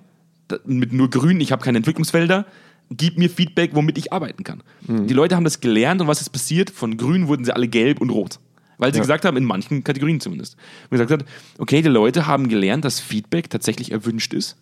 [0.65, 2.45] Mit nur grün, ich habe keine Entwicklungsfelder.
[2.91, 4.61] Gib mir Feedback, womit ich arbeiten kann.
[4.87, 6.69] Die Leute haben das gelernt und was ist passiert?
[6.69, 8.39] Von grün wurden sie alle gelb und rot.
[8.77, 9.03] Weil sie Ja.
[9.03, 10.57] gesagt haben, in manchen Kategorien zumindest.
[10.89, 11.25] Und gesagt hat,
[11.59, 14.57] okay, die Leute haben gelernt, dass Feedback tatsächlich erwünscht ist.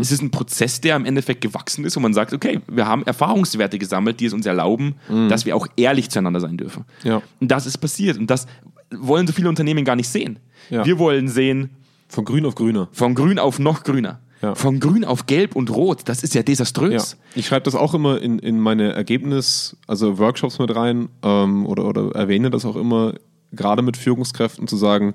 [0.00, 3.02] Es ist ein Prozess, der im Endeffekt gewachsen ist, wo man sagt, okay, wir haben
[3.06, 4.94] Erfahrungswerte gesammelt, die es uns erlauben,
[5.28, 6.84] dass wir auch ehrlich zueinander sein dürfen.
[7.02, 7.22] Ja.
[7.40, 8.16] Und das ist passiert.
[8.16, 8.46] Und das
[8.92, 10.38] wollen so viele Unternehmen gar nicht sehen.
[10.70, 10.84] Ja.
[10.86, 11.70] Wir wollen sehen,
[12.14, 12.88] Von grün auf grüner.
[12.92, 14.20] von grün auf noch grüner.
[14.40, 14.54] Ja.
[14.54, 16.02] Von grün auf gelb und rot.
[16.06, 16.44] Das ist ja Ja.
[16.44, 17.16] desaströs.
[17.34, 21.84] Ich schreibe das auch immer in, in meine Ergebnis, also Workshops mit rein ähm, oder,
[21.86, 23.14] oder erwähne das auch immer,
[23.52, 25.14] gerade mit Führungskräften zu sagen,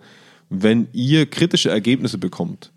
[0.50, 2.72] wenn ihr kritische Ergebnisse bekommt,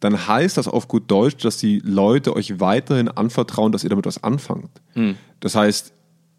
[0.00, 4.06] dann heißt das auf gut Deutsch, dass die Leute euch weiterhin anvertrauen, dass ihr damit
[4.06, 4.70] was anfangt.
[5.40, 5.92] Das heißt,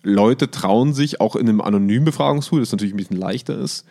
[0.03, 3.85] Leute trauen sich auch in einem anonymen Befragungstool, das natürlich ein bisschen leichter ist,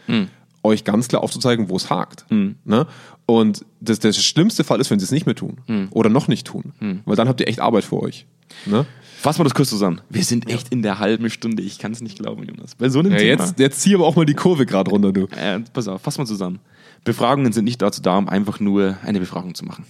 [0.66, 2.26] euch ganz klar aufzuzeigen, wo es hakt.
[2.30, 2.86] Ne?
[3.26, 5.56] Und das, der schlimmste Fall ist, wenn sie es nicht mehr tun
[5.90, 6.72] oder noch nicht tun,
[7.04, 8.26] weil dann habt ihr echt Arbeit vor euch.
[8.66, 8.86] Ne?
[9.18, 10.00] Fassen wir das kurz zusammen.
[10.10, 11.62] Wir sind echt in der halben Stunde.
[11.62, 12.74] Ich kann es nicht glauben, Jonas.
[12.76, 13.42] Bei so einem Ja, Thema.
[13.44, 15.26] jetzt, jetzt zieh aber auch mal die Kurve gerade runter, du.
[15.36, 16.60] Äh, pass auf, fass mal zusammen.
[17.04, 19.84] Befragungen sind nicht dazu da, um einfach nur eine Befragung zu machen.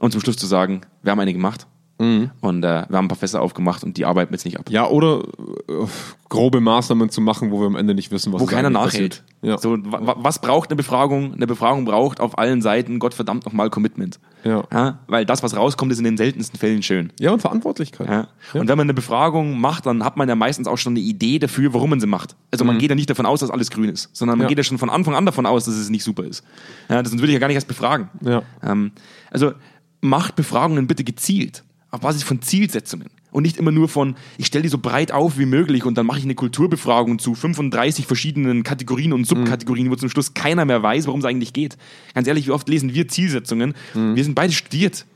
[0.00, 1.66] Und zum Schluss zu sagen, wir haben eine gemacht
[1.98, 4.68] und äh, wir haben ein paar Fässer aufgemacht und die arbeiten wir jetzt nicht ab.
[4.70, 5.22] Ja, oder
[5.68, 5.86] äh,
[6.28, 9.22] grobe Maßnahmen zu machen, wo wir am Ende nicht wissen, was Wo keiner nachhält.
[9.42, 9.56] Ja.
[9.58, 11.32] So, wa- wa- was braucht eine Befragung?
[11.34, 14.18] Eine Befragung braucht auf allen Seiten Gott verdammt nochmal Commitment.
[14.42, 14.98] Ja.
[15.06, 17.12] Weil das, was rauskommt, ist in den seltensten Fällen schön.
[17.20, 18.08] ja, und Verantwortlichkeit.
[18.08, 18.26] Ja.
[18.58, 21.38] Und wenn man eine Befragung macht, dann hat man ja meistens auch schon eine Idee
[21.38, 22.34] dafür, warum man sie macht.
[22.50, 24.46] Also man geht ja nicht davon aus, dass alles grün ist, sondern man Mhm.
[24.46, 24.48] Ja.
[24.48, 26.42] geht ja schon von Anfang an davon aus, dass es nicht super ist.
[26.88, 28.08] Ja, das würde ich ja gar nicht erst befragen.
[28.22, 28.42] Ja.
[28.64, 28.90] Ähm,
[29.30, 29.52] also
[30.00, 33.08] macht Befragungen bitte gezielt, auf Basis von Zielsetzungen.
[33.30, 36.04] Und nicht immer nur von, ich stelle die so breit auf wie möglich und dann
[36.06, 40.82] mache ich eine Kulturbefragung zu 35 verschiedenen Kategorien und Subkategorien, wo zum Schluss keiner mehr
[40.82, 41.76] weiß, worum es eigentlich geht.
[42.14, 43.74] Ganz ehrlich, wie oft lesen wir Zielsetzungen?
[43.94, 45.06] Wir sind beide studiert.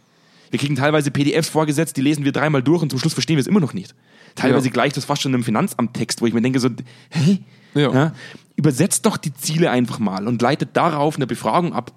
[0.50, 3.40] Wir kriegen teilweise PDFs vorgesetzt, die lesen wir dreimal durch und zum Schluss verstehen wir
[3.40, 3.94] es immer noch nicht.
[4.34, 4.72] Teilweise Ja.
[4.72, 6.68] gleicht das fast schon einem Finanzamttext, wo ich mir denke so,
[7.10, 7.38] hä?
[7.74, 8.12] Ja.
[8.54, 11.92] Übersetzt doch die Ziele einfach mal und leitet darauf eine Befragung ab,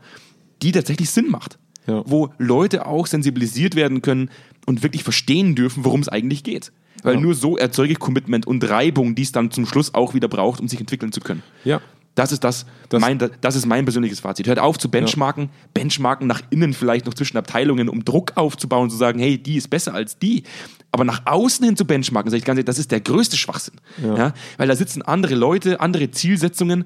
[0.62, 1.60] die tatsächlich Sinn macht.
[1.88, 2.04] Ja.
[2.06, 4.30] Wo Leute auch sensibilisiert werden können
[4.70, 6.72] und wirklich verstehen dürfen, worum es eigentlich geht.
[7.04, 7.20] Weil Ja.
[7.22, 10.60] nur so erzeuge ich Commitment und Reibung, die es dann zum Schluss auch wieder braucht,
[10.62, 11.44] um sich entwickeln zu können.
[11.66, 11.82] Ja.
[12.16, 14.48] Das ist das, Das- mein, das ist mein persönliches Fazit.
[14.48, 18.98] Hört auf zu benchmarken, benchmarken nach innen vielleicht noch zwischen Abteilungen, um Druck aufzubauen, zu
[18.98, 20.44] sagen, hey, die ist besser als die.
[20.92, 23.76] Aber nach außen hin zu benchmarken, sage ich ganz ehrlich, das ist der größte Schwachsinn.
[24.04, 24.34] Ja.
[24.58, 26.84] Weil da sitzen andere Leute, andere Zielsetzungen,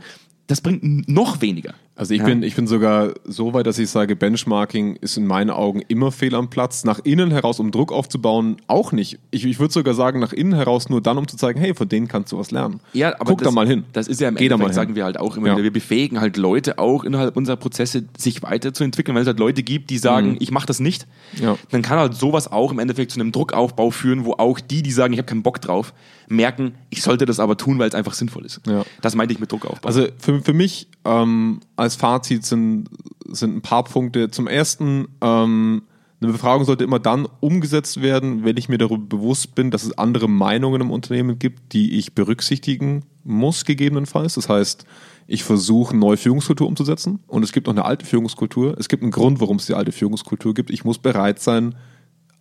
[0.48, 1.74] das bringt noch weniger.
[1.96, 2.26] Also ich, Ja.
[2.26, 6.12] bin, ich bin sogar so weit, dass ich sage, Benchmarking ist in meinen Augen immer
[6.12, 6.84] fehl am Platz.
[6.86, 9.20] Nach innen heraus, um Druck aufzubauen, auch nicht.
[9.30, 11.88] Ich, ich würde sogar sagen, nach innen heraus nur dann, um zu zeigen, hey, von
[11.88, 12.80] denen kannst du was lernen.
[12.94, 13.84] Ja, aber Guck das, da mal hin.
[13.94, 15.54] Das ist ja im Geh Endeffekt, sagen wir halt auch immer Ja.
[15.54, 19.62] wieder, wir befähigen halt Leute auch innerhalb unserer Prozesse, sich weiterzuentwickeln, weil es halt Leute
[19.62, 21.06] gibt, die sagen, ich mache das nicht.
[21.38, 21.44] Mhm.
[21.44, 21.58] Ja.
[21.70, 24.92] Dann kann halt sowas auch im Endeffekt zu einem Druckaufbau führen, wo auch die, die
[24.92, 25.94] sagen, ich habe keinen Bock drauf,
[26.28, 28.62] merken, ich sollte das aber tun, weil es einfach sinnvoll ist.
[28.66, 28.84] Ja.
[29.02, 29.86] Das meinte ich mit Druckaufbau.
[29.88, 32.90] Also für, für mich ähm, als Fazit sind,
[33.28, 34.30] sind ein paar Punkte.
[34.30, 35.84] Zum ersten, ähm,
[36.22, 39.98] eine Befragung sollte immer dann umgesetzt werden, wenn ich mir darüber bewusst bin, dass es
[39.98, 44.36] andere Meinungen im Unternehmen gibt, die ich berücksichtigen muss, gegebenenfalls.
[44.36, 44.86] Das heißt,
[45.28, 48.78] ich versuche, eine neue Führungskultur umzusetzen und es gibt noch eine alte Führungskultur.
[48.78, 50.70] Es gibt einen Grund, warum es die alte Führungskultur gibt.
[50.70, 51.76] Ich muss bereit sein,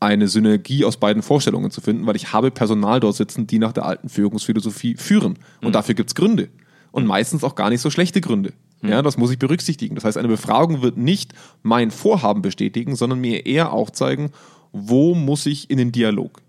[0.01, 3.72] eine Synergie aus beiden Vorstellungen zu finden, weil ich habe Personal dort sitzen, die nach
[3.72, 5.39] der alten Führungsphilosophie führen.
[5.61, 5.72] Und Mhm.
[5.72, 6.49] dafür gibt's Gründe.
[6.91, 8.53] Und meistens auch gar nicht so schlechte Gründe.
[8.83, 8.89] Mhm.
[8.91, 9.95] Ja, das muss ich berücksichtigen.
[9.95, 14.30] Das heißt, eine Befragung wird nicht mein Vorhaben bestätigen, sondern mir eher aufzeigen,
[14.72, 16.43] wo muss ich in den Dialog.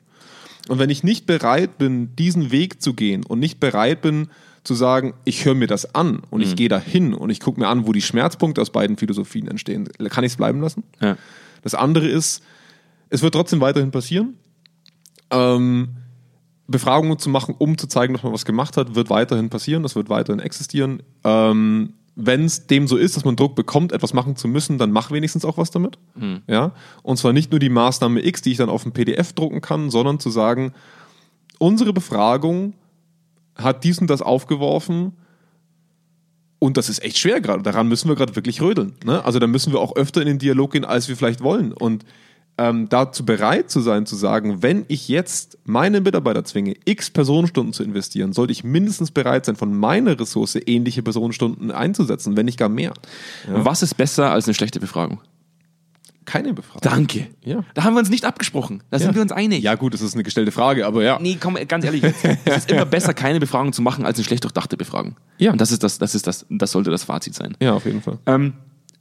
[0.70, 4.30] Und wenn ich nicht bereit bin, diesen Weg zu gehen und nicht bereit bin
[4.64, 6.48] zu sagen, ich höre mir das an und Mhm.
[6.48, 9.90] ich gehe dahin und ich gucke mir an, wo die Schmerzpunkte aus beiden Philosophien entstehen,
[10.10, 10.84] kann ich es bleiben lassen?
[11.02, 11.18] Ja.
[11.64, 12.42] Das andere ist,
[13.10, 14.36] es wird trotzdem weiterhin passieren.
[15.32, 15.90] Ähm,
[16.68, 19.96] Befragungen zu machen, um zu zeigen, dass man was gemacht hat, wird weiterhin passieren, das
[19.98, 21.04] wird weiterhin existieren.
[21.26, 24.92] Ähm, Wenn es dem so ist, dass man Druck bekommt, etwas machen zu müssen, dann
[24.92, 25.98] mach wenigstens auch was damit.
[26.48, 26.74] Ja?
[27.02, 29.90] Und zwar nicht nur die Maßnahme X, die ich dann auf dem PDF drucken kann,
[29.90, 30.74] sondern zu sagen,
[31.58, 32.74] unsere Befragung
[33.56, 35.14] hat dies und das aufgeworfen
[36.64, 37.62] und das ist echt schwer gerade.
[37.62, 38.94] Daran müssen wir gerade wirklich rödeln.
[39.04, 39.26] Ne?
[39.26, 41.74] Also da müssen wir auch öfter in den Dialog gehen, als wir vielleicht wollen.
[41.74, 42.06] Und
[42.58, 47.74] ähm, dazu bereit zu sein, zu sagen, wenn ich jetzt meine Mitarbeiter zwinge, x Personenstunden
[47.74, 52.60] zu investieren, sollte ich mindestens bereit sein, von meiner Ressource ähnliche Personenstunden einzusetzen, wenn nicht
[52.60, 52.94] gar mehr.
[53.48, 55.20] Was ist besser als eine schlechte Befragung?
[56.26, 56.82] Keine Befragung.
[56.82, 57.28] Danke.
[57.44, 57.64] Ja.
[57.74, 58.82] Da haben wir uns nicht abgesprochen.
[58.92, 59.62] Da sind wir uns einig.
[59.64, 61.20] Ja, gut, das ist eine gestellte Frage, aber ja.
[61.20, 64.44] Nee, komm, ganz ehrlich, es ist immer besser, keine Befragung zu machen, als eine schlecht
[64.44, 65.18] durchdachte Befragung.
[65.38, 65.52] Ja.
[65.52, 67.58] Und das ist das, das ist das, das sollte das Fazit sein.
[67.60, 68.20] Ja, auf jeden Fall.
[68.26, 68.54] Ähm,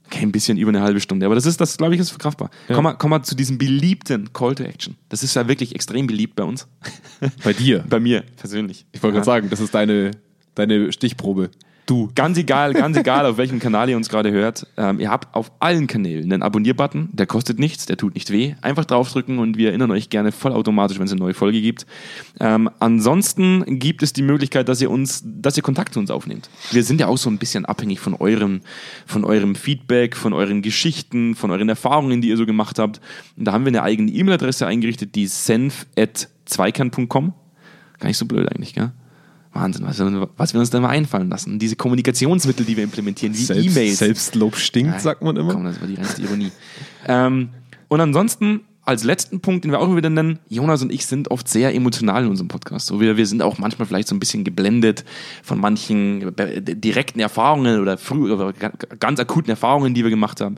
[0.05, 2.49] okay, ein bisschen über eine halbe Stunde, aber das ist, das glaube ich, ist verkraftbar.
[2.67, 2.75] Ja.
[2.75, 4.95] Komm, mal, komm mal zu diesem beliebten Call to Action.
[5.09, 6.67] Das ist ja wirklich extrem beliebt bei uns.
[7.43, 7.83] Bei dir.
[7.89, 8.85] bei mir persönlich.
[8.91, 10.11] Ich wollte gerade sagen, das ist deine,
[10.55, 11.49] deine Stichprobe.
[11.85, 12.09] Du.
[12.15, 14.67] Ganz egal, ganz egal, auf welchem Kanal ihr uns gerade hört.
[14.77, 18.55] Ähm, ihr habt auf allen Kanälen einen Abonnier-Button, der kostet nichts, der tut nicht weh.
[18.61, 21.85] Einfach draufdrücken und wir erinnern euch gerne vollautomatisch, wenn es eine neue Folge gibt.
[22.39, 26.49] Ähm, ansonsten gibt es die Möglichkeit, dass ihr uns, dass ihr Kontakt zu uns aufnehmt.
[26.71, 28.61] Wir sind ja auch so ein bisschen abhängig von eurem,
[29.05, 33.01] von eurem Feedback, von euren Geschichten, von euren Erfahrungen, die ihr so gemacht habt.
[33.35, 37.33] Und da haben wir eine eigene E-Mail-Adresse eingerichtet, die senf.zweikern.com.
[37.99, 38.93] Gar nicht so blöd eigentlich, gell?
[39.53, 41.59] Wahnsinn, was, wir- was wir uns da mal einfallen lassen.
[41.59, 43.97] Diese Kommunikationsmittel, die wir implementieren, wie Selbst, E-Mails.
[43.99, 45.53] Selbstlob stinkt, Ja, sagt man immer.
[45.53, 46.51] Komm, das war die reinste Ironie.
[47.07, 47.49] ähm,
[47.87, 51.47] und ansonsten, als letzten Punkt, den wir auch wieder nennen, Jonas und ich sind oft
[51.47, 52.87] sehr emotional in unserem Podcast.
[52.87, 55.05] So, wir, wir sind auch manchmal vielleicht so ein bisschen geblendet
[55.41, 60.41] von manchen äh, direkten Erfahrungen oder, früh, oder ga- ganz akuten Erfahrungen, die wir gemacht
[60.41, 60.55] haben.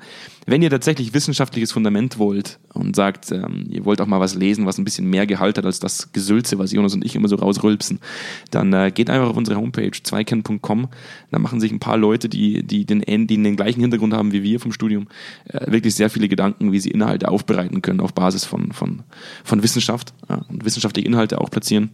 [0.47, 4.67] Wenn ihr tatsächlich wissenschaftliches Fundament wollt und sagt, ähm, ihr wollt auch mal was lesen,
[4.67, 7.35] was ein bisschen mehr Gehalt hat als das Gesülze, was Jonas und ich immer so
[7.35, 7.99] rausrülpsen,
[8.51, 10.87] dann äh, geht einfach auf unsere Homepage zweiken.com.
[11.31, 14.43] Da machen sich ein paar Leute, die, die, den, die den gleichen Hintergrund haben wie
[14.43, 15.07] wir vom Studium,
[15.45, 19.01] äh, wirklich sehr viele Gedanken, wie sie Inhalte aufbereiten können auf Basis von, von,
[19.43, 21.89] von Wissenschaft ja, und wissenschaftliche Inhalte auch platzieren.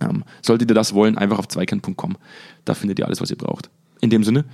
[0.00, 2.16] Ähm, solltet ihr das wollen, einfach auf zweikern.com.
[2.64, 3.70] Da findet ihr alles, was ihr braucht.
[4.00, 4.44] In dem Sinne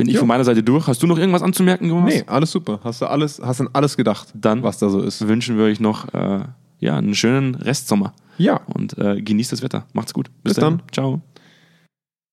[0.00, 0.18] bin ich Ja.
[0.20, 0.86] von meiner Seite durch.
[0.86, 2.14] Hast du noch irgendwas anzumerken, Jonas?
[2.14, 2.80] Nee, alles super.
[2.82, 5.26] Hast du alles, hast an alles gedacht, Dann- was da so ist.
[5.28, 6.40] Wünschen wir euch noch äh,
[6.80, 8.12] ja, einen schönen Restsommer.
[8.38, 8.60] Ja.
[8.72, 9.84] Und äh, genießt das Wetter.
[9.92, 10.30] Macht's gut.
[10.42, 10.78] Bis dahin.
[10.78, 10.82] dann.
[10.92, 11.20] Ciao.